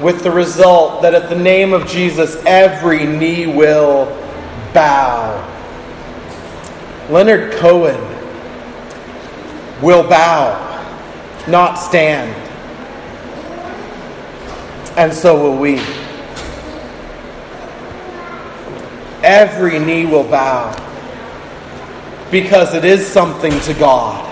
with 0.01 0.23
the 0.23 0.31
result 0.31 1.01
that 1.03 1.13
at 1.13 1.29
the 1.29 1.37
name 1.37 1.71
of 1.71 1.87
Jesus, 1.87 2.35
every 2.45 3.05
knee 3.05 3.47
will 3.47 4.07
bow. 4.73 5.39
Leonard 7.09 7.53
Cohen 7.53 8.01
will 9.81 10.03
bow, 10.03 10.83
not 11.47 11.75
stand. 11.75 12.29
And 14.97 15.13
so 15.13 15.41
will 15.41 15.57
we. 15.57 15.79
Every 19.23 19.79
knee 19.79 20.05
will 20.05 20.25
bow 20.25 20.92
because 22.33 22.73
it 22.73 22.83
is 22.83 23.05
something 23.05 23.57
to 23.59 23.75
God, 23.75 24.27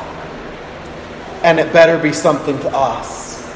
and 1.43 1.59
it 1.59 1.71
better 1.71 1.99
be 1.99 2.11
something 2.11 2.57
to 2.61 2.69
us. 2.75 3.47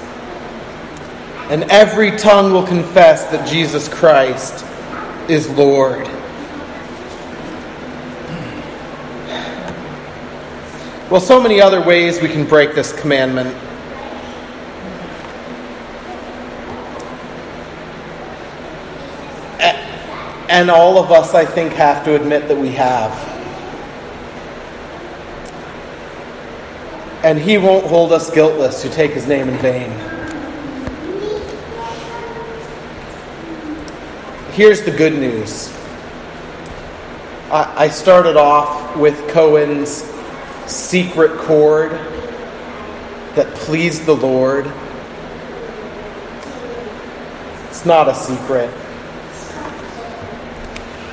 And 1.49 1.63
every 1.63 2.11
tongue 2.11 2.53
will 2.53 2.65
confess 2.65 3.25
that 3.31 3.47
Jesus 3.47 3.89
Christ 3.89 4.63
is 5.27 5.49
Lord. 5.49 6.05
Well, 11.09 11.21
so 11.21 11.41
many 11.41 11.59
other 11.59 11.81
ways 11.83 12.21
we 12.21 12.29
can 12.29 12.45
break 12.45 12.75
this 12.75 12.93
commandment. 12.93 13.55
And 20.49 20.69
all 20.69 20.99
of 20.99 21.11
us, 21.11 21.33
I 21.33 21.45
think, 21.45 21.73
have 21.73 22.05
to 22.05 22.15
admit 22.15 22.47
that 22.47 22.57
we 22.57 22.69
have. 22.73 23.34
And 27.25 27.39
He 27.39 27.57
won't 27.57 27.87
hold 27.87 28.13
us 28.13 28.29
guiltless 28.29 28.83
who 28.83 28.89
take 28.89 29.09
His 29.09 29.25
name 29.25 29.49
in 29.49 29.57
vain. 29.57 29.89
Here's 34.51 34.83
the 34.83 34.91
good 34.91 35.13
news. 35.13 35.75
I 37.49 37.89
started 37.89 38.37
off 38.37 38.95
with 38.95 39.27
Cohen's 39.29 40.03
secret 40.67 41.35
chord 41.39 41.93
that 43.33 43.51
pleased 43.55 44.05
the 44.05 44.15
Lord. 44.15 44.71
It's 47.69 47.87
not 47.87 48.07
a 48.07 48.13
secret. 48.13 48.69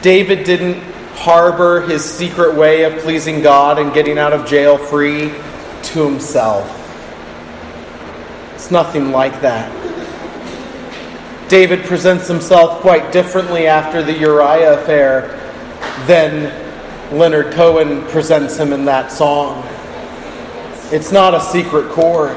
David 0.03 0.45
didn't 0.45 0.83
harbor 1.15 1.81
his 1.81 2.05
secret 2.05 2.55
way 2.55 2.83
of 2.83 2.99
pleasing 3.03 3.41
God 3.41 3.79
and 3.79 3.95
getting 3.95 4.19
out 4.19 4.35
of 4.35 4.45
jail 4.47 4.77
free 4.77 5.33
to 5.93 6.05
himself. 6.05 6.67
It's 8.55 8.71
nothing 8.71 9.11
like 9.13 9.41
that. 9.41 9.71
David 11.49 11.85
presents 11.85 12.27
himself 12.29 12.81
quite 12.81 13.13
differently 13.13 13.67
after 13.67 14.03
the 14.03 14.13
Uriah 14.13 14.81
affair 14.81 15.39
than 16.07 16.51
Leonard 17.17 17.53
Cohen 17.53 18.03
presents 18.07 18.57
him 18.57 18.73
in 18.73 18.87
that 18.87 19.13
song. 19.13 19.63
It's 20.91 21.13
not 21.13 21.35
a 21.35 21.41
secret 21.41 21.91
chord. 21.91 22.37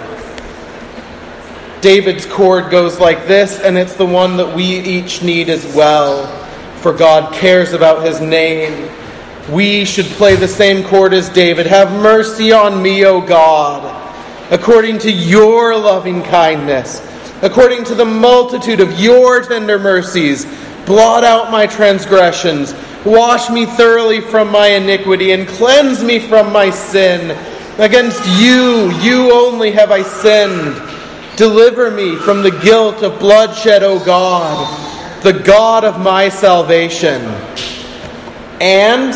David's 1.80 2.26
chord 2.26 2.70
goes 2.72 3.00
like 3.00 3.28
this, 3.28 3.60
and 3.60 3.78
it's 3.78 3.94
the 3.94 4.06
one 4.06 4.36
that 4.38 4.56
we 4.56 4.64
each 4.64 5.22
need 5.22 5.50
as 5.50 5.66
well, 5.76 6.28
for 6.78 6.92
God 6.92 7.34
cares 7.34 7.74
about 7.74 8.04
his 8.06 8.20
name. 8.20 8.90
We 9.50 9.86
should 9.86 10.06
play 10.06 10.36
the 10.36 10.48
same 10.48 10.84
chord 10.84 11.14
as 11.14 11.30
David. 11.30 11.68
Have 11.68 11.92
mercy 11.92 12.52
on 12.52 12.82
me, 12.82 13.06
O 13.06 13.22
God, 13.22 13.84
according 14.52 15.00
to 15.00 15.12
your 15.12 15.78
loving 15.78 16.24
kindness, 16.24 17.02
according 17.42 17.84
to 17.86 17.96
the 17.96 18.06
multitude 18.06 18.80
of 18.80 19.00
your 19.00 19.42
tender 19.42 19.78
mercies. 19.78 20.46
Blot 20.86 21.24
out 21.24 21.52
my 21.52 21.66
transgressions 21.66 22.74
Wash 23.06 23.52
me 23.52 23.68
thoroughly 23.68 24.20
from 24.20 24.52
my 24.52 24.70
iniquity 24.70 25.32
and 25.32 25.48
cleanse 25.48 26.04
me 26.04 26.18
from 26.18 26.52
my 26.52 26.72
sin. 26.72 27.38
Against 27.78 28.28
you, 28.40 28.90
you 29.00 29.32
only 29.32 29.72
have 29.74 29.92
I 29.92 30.02
sinned. 30.02 30.82
Deliver 31.38 31.92
me 31.92 32.16
from 32.16 32.42
the 32.42 32.50
guilt 32.50 33.04
of 33.04 33.20
bloodshed, 33.20 33.84
O 33.84 34.04
God, 34.04 35.22
the 35.22 35.34
God 35.34 35.84
of 35.84 36.00
my 36.00 36.30
salvation. 36.30 37.22
And 38.60 39.14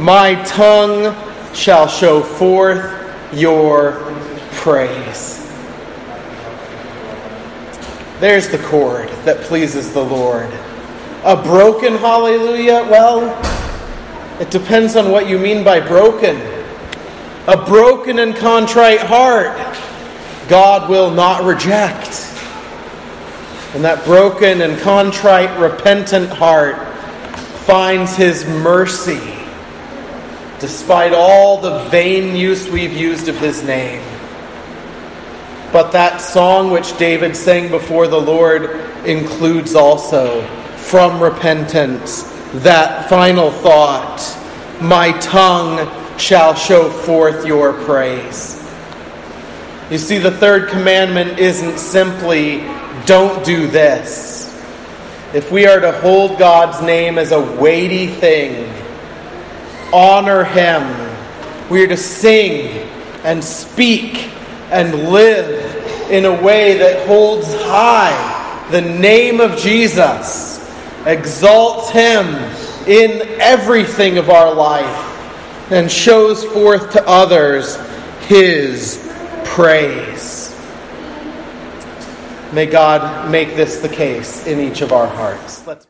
my 0.00 0.34
tongue 0.44 1.14
shall 1.52 1.86
show 1.86 2.22
forth 2.22 2.90
your 3.34 3.92
praise. 4.52 5.46
There's 8.18 8.48
the 8.48 8.58
chord 8.64 9.10
that 9.26 9.42
pleases 9.42 9.92
the 9.92 10.02
Lord. 10.02 10.50
A 11.24 11.36
broken 11.42 11.96
hallelujah? 11.96 12.86
Well, 12.90 13.28
it 14.40 14.50
depends 14.50 14.96
on 14.96 15.10
what 15.10 15.28
you 15.28 15.38
mean 15.38 15.62
by 15.64 15.80
broken. 15.80 16.40
A 17.46 17.62
broken 17.66 18.20
and 18.20 18.34
contrite 18.34 19.00
heart, 19.00 19.58
God 20.48 20.88
will 20.88 21.10
not 21.10 21.44
reject. 21.44 22.26
And 23.74 23.84
that 23.84 24.02
broken 24.06 24.62
and 24.62 24.80
contrite, 24.80 25.58
repentant 25.60 26.30
heart 26.30 26.88
finds 27.66 28.16
His 28.16 28.46
mercy 28.46 29.39
despite 30.60 31.12
all 31.12 31.60
the 31.60 31.84
vain 31.84 32.36
use 32.36 32.68
we've 32.68 32.92
used 32.92 33.28
of 33.28 33.38
His 33.38 33.62
name. 33.62 34.02
But 35.72 35.92
that 35.92 36.20
song 36.20 36.70
which 36.70 36.96
David 36.98 37.36
sang 37.36 37.70
before 37.70 38.06
the 38.06 38.20
Lord 38.20 38.76
includes 39.06 39.74
also 39.74 40.42
from 40.76 41.22
repentance. 41.22 42.22
That 42.54 43.08
final 43.08 43.50
thought 43.50 44.36
my 44.80 45.12
tongue 45.18 45.88
shall 46.18 46.54
show 46.54 46.90
forth 46.90 47.46
your 47.46 47.72
praise. 47.84 48.56
You 49.90 49.98
see, 49.98 50.18
the 50.18 50.30
third 50.30 50.68
commandment 50.68 51.38
isn't 51.38 51.78
simply 51.78 52.58
don't 53.06 53.44
do 53.44 53.66
this. 53.66 54.46
If 55.34 55.50
we 55.50 55.66
are 55.66 55.80
to 55.80 55.92
hold 55.92 56.38
God's 56.38 56.82
name 56.82 57.18
as 57.18 57.32
a 57.32 57.40
weighty 57.40 58.06
thing, 58.06 58.69
honor 59.92 60.44
Him, 60.44 60.82
we 61.70 61.84
are 61.84 61.88
to 61.88 61.96
sing 61.96 62.88
and 63.24 63.42
speak 63.42 64.28
and 64.70 65.10
live 65.10 66.10
in 66.10 66.24
a 66.24 66.42
way 66.42 66.78
that 66.78 67.06
holds 67.06 67.52
high 67.54 68.38
the 68.70 68.80
name 68.80 69.40
of 69.40 69.58
Jesus 69.58 70.58
exalts 71.06 71.90
Him 71.90 72.26
in 72.86 73.40
everything 73.40 74.16
of 74.18 74.30
our 74.30 74.54
life, 74.54 75.06
and 75.70 75.90
shows 75.90 76.44
forth 76.44 76.92
to 76.92 77.06
others 77.06 77.76
His 78.26 79.12
praise. 79.44 80.56
May 82.52 82.66
God 82.66 83.30
make 83.30 83.54
this 83.56 83.80
the 83.80 83.88
case 83.88 84.46
in 84.46 84.60
each 84.60 84.80
of 84.80 84.92
our 84.92 85.06
hearts. 85.06 85.66
Let's 85.66 85.86